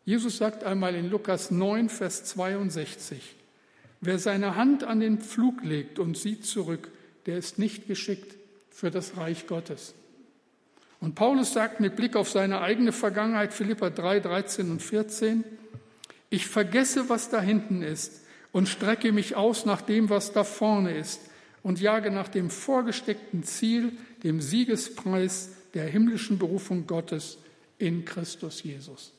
Jesus 0.05 0.37
sagt 0.37 0.63
einmal 0.63 0.95
in 0.95 1.09
Lukas 1.09 1.51
9, 1.51 1.89
Vers 1.89 2.23
62, 2.23 3.35
wer 3.99 4.17
seine 4.17 4.55
Hand 4.55 4.85
an 4.85 5.01
den 5.01 5.17
Pflug 5.17 5.61
legt 5.65 5.99
und 5.99 6.17
sieht 6.17 6.45
zurück, 6.45 6.89
der 7.29 7.37
ist 7.37 7.59
nicht 7.59 7.85
geschickt 7.85 8.35
für 8.71 8.89
das 8.89 9.15
Reich 9.15 9.45
Gottes. 9.45 9.93
Und 10.99 11.13
Paulus 11.13 11.53
sagt 11.53 11.79
mit 11.79 11.95
Blick 11.95 12.15
auf 12.15 12.27
seine 12.27 12.61
eigene 12.61 12.91
Vergangenheit, 12.91 13.53
Philippa 13.53 13.91
3, 13.91 14.19
13 14.19 14.71
und 14.71 14.81
14, 14.81 15.43
ich 16.31 16.47
vergesse, 16.47 17.07
was 17.07 17.29
da 17.29 17.39
hinten 17.39 17.83
ist 17.83 18.21
und 18.51 18.67
strecke 18.67 19.11
mich 19.11 19.35
aus 19.35 19.63
nach 19.65 19.83
dem, 19.83 20.09
was 20.09 20.33
da 20.33 20.43
vorne 20.43 20.97
ist 20.97 21.21
und 21.61 21.79
jage 21.79 22.09
nach 22.09 22.29
dem 22.29 22.49
vorgesteckten 22.49 23.43
Ziel, 23.43 23.91
dem 24.23 24.41
Siegespreis 24.41 25.51
der 25.75 25.85
himmlischen 25.85 26.39
Berufung 26.39 26.87
Gottes 26.87 27.37
in 27.77 28.05
Christus 28.05 28.63
Jesus. 28.63 29.13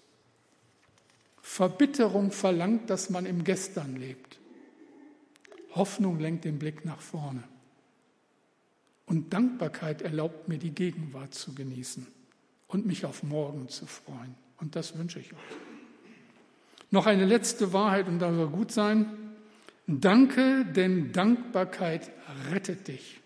Verbitterung 1.43 2.33
verlangt, 2.33 2.91
dass 2.91 3.09
man 3.09 3.25
im 3.25 3.45
Gestern 3.45 3.95
lebt. 3.95 4.41
Hoffnung 5.77 6.19
lenkt 6.19 6.45
den 6.45 6.59
Blick 6.59 6.85
nach 6.85 7.01
vorne. 7.01 7.45
Und 9.11 9.33
Dankbarkeit 9.33 10.03
erlaubt 10.03 10.47
mir, 10.47 10.59
die 10.59 10.71
Gegenwart 10.71 11.35
zu 11.35 11.53
genießen 11.53 12.07
und 12.69 12.87
mich 12.87 13.05
auf 13.05 13.25
morgen 13.25 13.69
zu 13.69 13.85
freuen. 13.87 14.37
Und 14.59 14.77
das 14.77 14.97
wünsche 14.97 15.19
ich 15.19 15.33
euch. 15.33 15.39
Noch 16.93 17.07
eine 17.07 17.25
letzte 17.25 17.73
Wahrheit 17.73 18.07
und 18.07 18.21
da 18.21 18.33
soll 18.33 18.47
gut 18.51 18.71
sein. 18.71 19.07
Danke, 19.89 20.65
denn 20.65 21.11
Dankbarkeit 21.11 22.09
rettet 22.53 22.87
dich. 22.87 23.19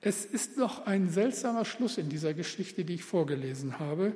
Es 0.00 0.24
ist 0.24 0.58
doch 0.58 0.86
ein 0.86 1.10
seltsamer 1.10 1.66
Schluss 1.66 1.98
in 1.98 2.08
dieser 2.08 2.32
Geschichte, 2.32 2.86
die 2.86 2.94
ich 2.94 3.04
vorgelesen 3.04 3.78
habe. 3.78 4.14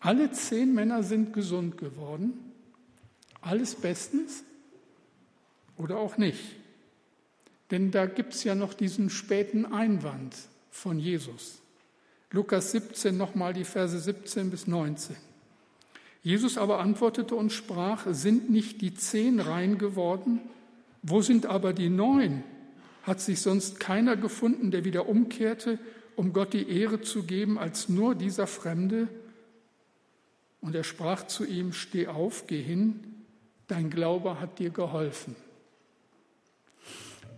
Alle 0.00 0.32
zehn 0.32 0.74
Männer 0.74 1.04
sind 1.04 1.32
gesund 1.32 1.78
geworden. 1.78 2.32
Alles 3.42 3.76
bestens 3.76 4.42
oder 5.76 5.98
auch 5.98 6.16
nicht. 6.16 6.56
Denn 7.72 7.90
da 7.90 8.04
gibt 8.04 8.34
es 8.34 8.44
ja 8.44 8.54
noch 8.54 8.74
diesen 8.74 9.08
späten 9.08 9.64
Einwand 9.64 10.36
von 10.70 10.98
Jesus. 10.98 11.62
Lukas 12.30 12.70
17, 12.72 13.16
nochmal 13.16 13.54
die 13.54 13.64
Verse 13.64 13.98
17 13.98 14.50
bis 14.50 14.66
19. 14.66 15.16
Jesus 16.22 16.58
aber 16.58 16.80
antwortete 16.80 17.34
und 17.34 17.50
sprach, 17.50 18.06
sind 18.10 18.50
nicht 18.50 18.82
die 18.82 18.94
zehn 18.94 19.40
rein 19.40 19.78
geworden? 19.78 20.40
Wo 21.02 21.22
sind 21.22 21.46
aber 21.46 21.72
die 21.72 21.88
neun? 21.88 22.44
Hat 23.04 23.22
sich 23.22 23.40
sonst 23.40 23.80
keiner 23.80 24.16
gefunden, 24.18 24.70
der 24.70 24.84
wieder 24.84 25.08
umkehrte, 25.08 25.78
um 26.14 26.34
Gott 26.34 26.52
die 26.52 26.68
Ehre 26.68 27.00
zu 27.00 27.22
geben, 27.22 27.58
als 27.58 27.88
nur 27.88 28.14
dieser 28.14 28.46
Fremde? 28.46 29.08
Und 30.60 30.74
er 30.74 30.84
sprach 30.84 31.26
zu 31.26 31.46
ihm, 31.46 31.72
steh 31.72 32.06
auf, 32.06 32.46
geh 32.46 32.62
hin, 32.62 33.00
dein 33.66 33.88
Glaube 33.88 34.40
hat 34.40 34.58
dir 34.58 34.70
geholfen. 34.70 35.34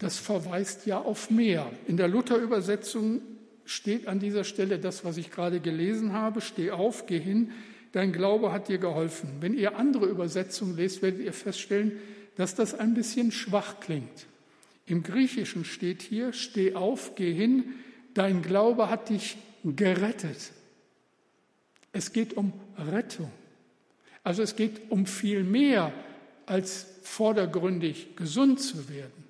Das 0.05 0.19
verweist 0.19 0.85
ja 0.85 0.99
auf 0.99 1.31
mehr. 1.31 1.73
In 1.87 1.97
der 1.97 2.09
Luther-Übersetzung 2.09 3.23
steht 3.65 4.07
an 4.07 4.21
dieser 4.21 4.45
Stelle 4.45 4.79
das, 4.79 5.03
was 5.03 5.17
ich 5.17 5.31
gerade 5.31 5.61
gelesen 5.61 6.13
habe, 6.13 6.43
steh 6.43 6.73
auf, 6.73 7.07
geh 7.07 7.19
hin, 7.19 7.53
dein 7.93 8.13
Glaube 8.13 8.53
hat 8.53 8.69
dir 8.69 8.77
geholfen. 8.77 9.31
Wenn 9.41 9.55
ihr 9.55 9.79
andere 9.79 10.05
Übersetzungen 10.05 10.77
lest, 10.77 11.01
werdet 11.01 11.25
ihr 11.25 11.33
feststellen, 11.33 11.93
dass 12.37 12.55
das 12.55 12.79
ein 12.79 12.93
bisschen 12.93 13.33
schwach 13.33 13.81
klingt. 13.81 14.27
Im 14.85 15.03
Griechischen 15.03 15.65
steht 15.65 16.03
hier, 16.03 16.35
steh 16.35 16.75
auf, 16.75 17.15
geh 17.15 17.33
hin, 17.33 17.65
dein 18.13 18.43
Glaube 18.43 18.91
hat 18.91 19.09
dich 19.09 19.39
gerettet. 19.65 20.53
Es 21.93 22.13
geht 22.13 22.37
um 22.37 22.53
Rettung. 22.77 23.31
Also 24.23 24.43
es 24.43 24.55
geht 24.55 24.91
um 24.91 25.07
viel 25.07 25.45
mehr 25.45 25.95
als 26.45 26.89
vordergründig 27.01 28.17
gesund 28.17 28.61
zu 28.61 28.91
werden. 28.91 29.24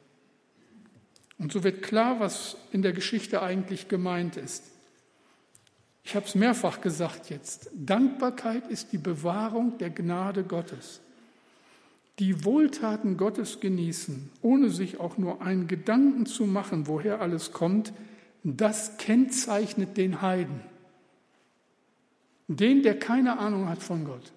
Und 1.38 1.53
so 1.53 1.64
wird 1.64 1.83
klar, 1.83 2.20
was 2.20 2.57
in 2.73 2.83
der 2.83 2.92
Geschichte 2.92 3.42
eigentlich 3.42 3.88
gemeint 3.88 4.37
ist. 4.37 4.64
Ich 6.05 6.14
habe 6.14 6.27
es 6.27 6.35
mehrfach 6.35 6.81
gesagt 6.81 7.31
jetzt. 7.31 7.70
Dankbarkeit 7.75 8.68
ist 8.68 8.92
die 8.92 8.99
Bewahrung 8.99 9.79
der 9.79 9.90
Gnade 9.90 10.44
Gottes. 10.44 11.01
Die 12.18 12.44
Wohltaten 12.44 13.16
Gottes 13.16 13.59
genießen, 13.59 14.31
ohne 14.42 14.70
sich 14.70 15.01
auch 15.01 15.18
nur 15.18 15.42
einen 15.42 15.66
Gedanken 15.66 16.27
zu 16.27 16.44
machen, 16.44 16.87
woher 16.87 17.20
alles 17.20 17.53
kommt, 17.53 17.92
das 18.44 18.99
kennzeichnet 18.99 19.97
den 19.97 20.20
Heiden. 20.20 20.61
Den, 22.47 22.83
der 22.83 22.99
keine 22.99 23.38
Ahnung 23.38 23.68
hat 23.68 23.83
von 23.83 24.05
Gott. 24.05 24.33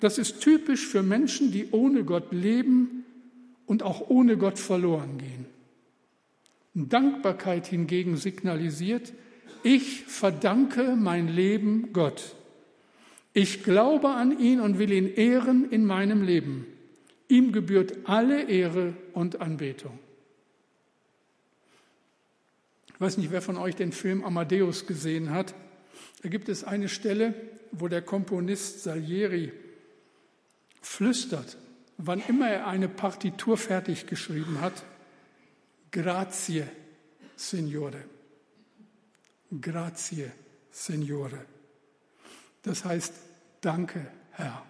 Das 0.00 0.18
ist 0.18 0.40
typisch 0.40 0.86
für 0.86 1.02
Menschen, 1.02 1.50
die 1.50 1.70
ohne 1.72 2.04
Gott 2.04 2.32
leben 2.32 3.04
und 3.66 3.82
auch 3.82 4.08
ohne 4.08 4.36
Gott 4.36 4.58
verloren 4.58 5.18
gehen. 5.18 5.46
Dankbarkeit 6.76 7.66
hingegen 7.66 8.18
signalisiert, 8.18 9.14
ich 9.62 10.02
verdanke 10.02 10.94
mein 10.94 11.26
Leben 11.26 11.92
Gott. 11.92 12.36
Ich 13.32 13.64
glaube 13.64 14.10
an 14.10 14.38
ihn 14.38 14.60
und 14.60 14.78
will 14.78 14.92
ihn 14.92 15.08
ehren 15.08 15.70
in 15.70 15.84
meinem 15.86 16.22
Leben. 16.22 16.66
Ihm 17.28 17.52
gebührt 17.52 17.94
alle 18.04 18.44
Ehre 18.44 18.94
und 19.14 19.40
Anbetung. 19.40 19.98
Ich 22.94 23.00
weiß 23.00 23.18
nicht, 23.18 23.30
wer 23.30 23.42
von 23.42 23.56
euch 23.56 23.74
den 23.74 23.92
Film 23.92 24.22
Amadeus 24.22 24.86
gesehen 24.86 25.30
hat. 25.30 25.54
Da 26.22 26.28
gibt 26.28 26.48
es 26.48 26.62
eine 26.62 26.88
Stelle, 26.88 27.34
wo 27.72 27.88
der 27.88 28.02
Komponist 28.02 28.82
Salieri 28.82 29.52
flüstert, 30.80 31.56
wann 31.98 32.22
immer 32.28 32.48
er 32.48 32.66
eine 32.66 32.88
Partitur 32.88 33.56
fertig 33.56 34.06
geschrieben 34.06 34.60
hat, 34.60 34.84
Grazie, 35.90 36.64
Signore. 37.36 38.04
Grazie, 39.60 40.30
Signore. 40.70 41.44
Das 42.62 42.84
heißt, 42.84 43.14
danke, 43.60 44.06
Herr. 44.32 44.64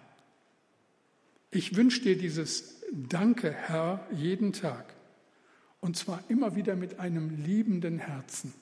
Ich 1.51 1.75
wünsche 1.75 2.01
dir 2.01 2.17
dieses 2.17 2.77
Danke, 2.91 3.51
Herr, 3.51 4.07
jeden 4.11 4.53
Tag. 4.53 4.93
Und 5.81 5.97
zwar 5.97 6.23
immer 6.29 6.55
wieder 6.55 6.75
mit 6.75 6.99
einem 6.99 7.43
liebenden 7.43 7.99
Herzen. 7.99 8.53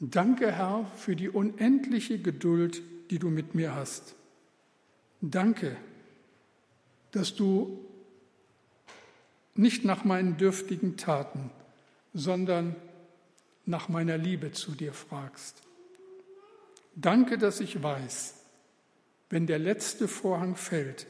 Danke, 0.00 0.52
Herr, 0.52 0.90
für 0.96 1.16
die 1.16 1.28
unendliche 1.28 2.18
Geduld, 2.18 2.82
die 3.10 3.18
du 3.18 3.30
mit 3.30 3.54
mir 3.54 3.74
hast. 3.74 4.14
Danke, 5.20 5.76
dass 7.12 7.34
du 7.34 7.84
nicht 9.54 9.84
nach 9.84 10.04
meinen 10.04 10.36
dürftigen 10.36 10.96
Taten, 10.96 11.50
sondern 12.12 12.76
nach 13.66 13.88
meiner 13.88 14.18
Liebe 14.18 14.52
zu 14.52 14.72
dir 14.72 14.92
fragst. 14.92 15.62
Danke, 16.94 17.38
dass 17.38 17.60
ich 17.60 17.82
weiß, 17.82 18.34
wenn 19.30 19.46
der 19.46 19.58
letzte 19.58 20.06
Vorhang 20.06 20.54
fällt 20.56 21.06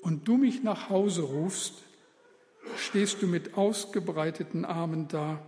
und 0.00 0.28
du 0.28 0.36
mich 0.36 0.62
nach 0.62 0.88
Hause 0.88 1.22
rufst, 1.22 1.82
stehst 2.76 3.20
du 3.22 3.26
mit 3.26 3.56
ausgebreiteten 3.56 4.64
Armen 4.64 5.08
da 5.08 5.44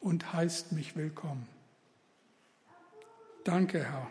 und 0.00 0.32
heißt 0.32 0.72
mich 0.72 0.96
willkommen. 0.96 1.48
Danke, 3.44 3.84
Herr, 3.84 4.10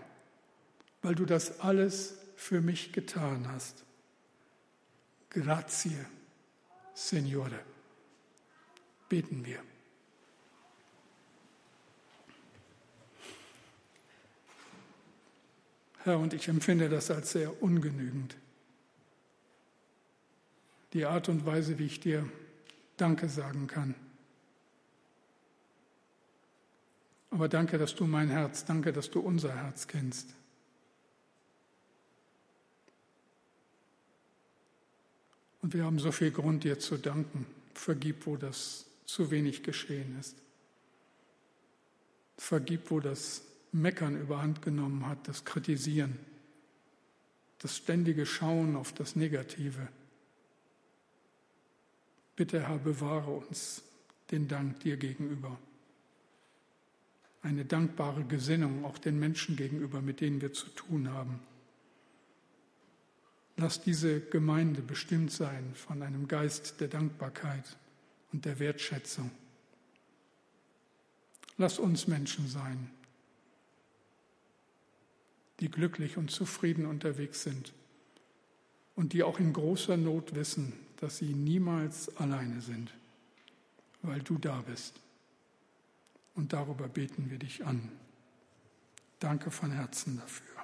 weil 1.01 1.15
du 1.15 1.25
das 1.25 1.59
alles 1.59 2.17
für 2.35 2.61
mich 2.61 2.93
getan 2.93 3.47
hast. 3.51 3.83
Grazie, 5.29 5.97
Signore. 6.93 7.59
Beten 9.09 9.45
wir. 9.45 9.59
Herr, 16.03 16.19
und 16.19 16.33
ich 16.33 16.47
empfinde 16.47 16.89
das 16.89 17.09
als 17.09 17.31
sehr 17.31 17.61
ungenügend. 17.61 18.35
Die 20.91 21.05
Art 21.05 21.29
und 21.29 21.45
Weise, 21.45 21.79
wie 21.79 21.85
ich 21.85 21.99
dir 21.99 22.29
Danke 22.97 23.29
sagen 23.29 23.67
kann. 23.67 23.95
Aber 27.31 27.49
danke, 27.49 27.79
dass 27.79 27.95
du 27.95 28.05
mein 28.05 28.29
Herz, 28.29 28.65
danke, 28.65 28.93
dass 28.93 29.09
du 29.09 29.19
unser 29.19 29.55
Herz 29.55 29.87
kennst. 29.87 30.35
Und 35.63 35.73
wir 35.73 35.85
haben 35.85 35.97
so 35.97 36.11
viel 36.11 36.29
Grund, 36.29 36.65
dir 36.65 36.77
zu 36.77 36.97
danken. 36.97 37.45
Vergib, 37.73 38.25
wo 38.25 38.35
das 38.35 38.85
zu 39.05 39.31
wenig 39.31 39.63
geschehen 39.63 40.19
ist. 40.19 40.35
Vergib, 42.37 42.91
wo 42.91 42.99
das 42.99 43.43
Meckern 43.71 44.19
überhand 44.19 44.61
genommen 44.61 45.07
hat, 45.07 45.25
das 45.25 45.45
Kritisieren, 45.45 46.19
das 47.59 47.77
ständige 47.77 48.25
Schauen 48.25 48.75
auf 48.75 48.91
das 48.91 49.15
Negative. 49.15 49.87
Bitte, 52.35 52.67
Herr, 52.67 52.79
bewahre 52.79 53.31
uns 53.31 53.83
den 54.31 54.49
Dank 54.49 54.81
dir 54.81 54.97
gegenüber. 54.97 55.57
Eine 57.41 57.63
dankbare 57.63 58.25
Gesinnung 58.25 58.83
auch 58.83 58.97
den 58.97 59.17
Menschen 59.17 59.55
gegenüber, 59.55 60.01
mit 60.01 60.19
denen 60.19 60.41
wir 60.41 60.51
zu 60.51 60.67
tun 60.71 61.09
haben. 61.09 61.39
Lass 63.57 63.81
diese 63.81 64.19
Gemeinde 64.19 64.81
bestimmt 64.81 65.31
sein 65.31 65.73
von 65.75 66.01
einem 66.01 66.27
Geist 66.27 66.79
der 66.79 66.87
Dankbarkeit 66.87 67.77
und 68.31 68.45
der 68.45 68.59
Wertschätzung. 68.59 69.31
Lass 71.57 71.77
uns 71.77 72.07
Menschen 72.07 72.47
sein, 72.47 72.89
die 75.59 75.69
glücklich 75.69 76.17
und 76.17 76.31
zufrieden 76.31 76.87
unterwegs 76.87 77.43
sind 77.43 77.73
und 78.95 79.13
die 79.13 79.23
auch 79.23 79.39
in 79.39 79.53
großer 79.53 79.97
Not 79.97 80.33
wissen, 80.33 80.73
dass 80.97 81.17
sie 81.17 81.33
niemals 81.33 82.15
alleine 82.17 82.61
sind, 82.61 82.91
weil 84.01 84.21
du 84.21 84.37
da 84.37 84.61
bist. 84.61 84.99
Und 86.35 86.53
darüber 86.53 86.87
beten 86.87 87.29
wir 87.29 87.37
dich 87.37 87.65
an. 87.65 87.91
Danke 89.19 89.51
von 89.51 89.71
Herzen 89.71 90.17
dafür. 90.17 90.55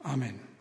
Amen. 0.00 0.57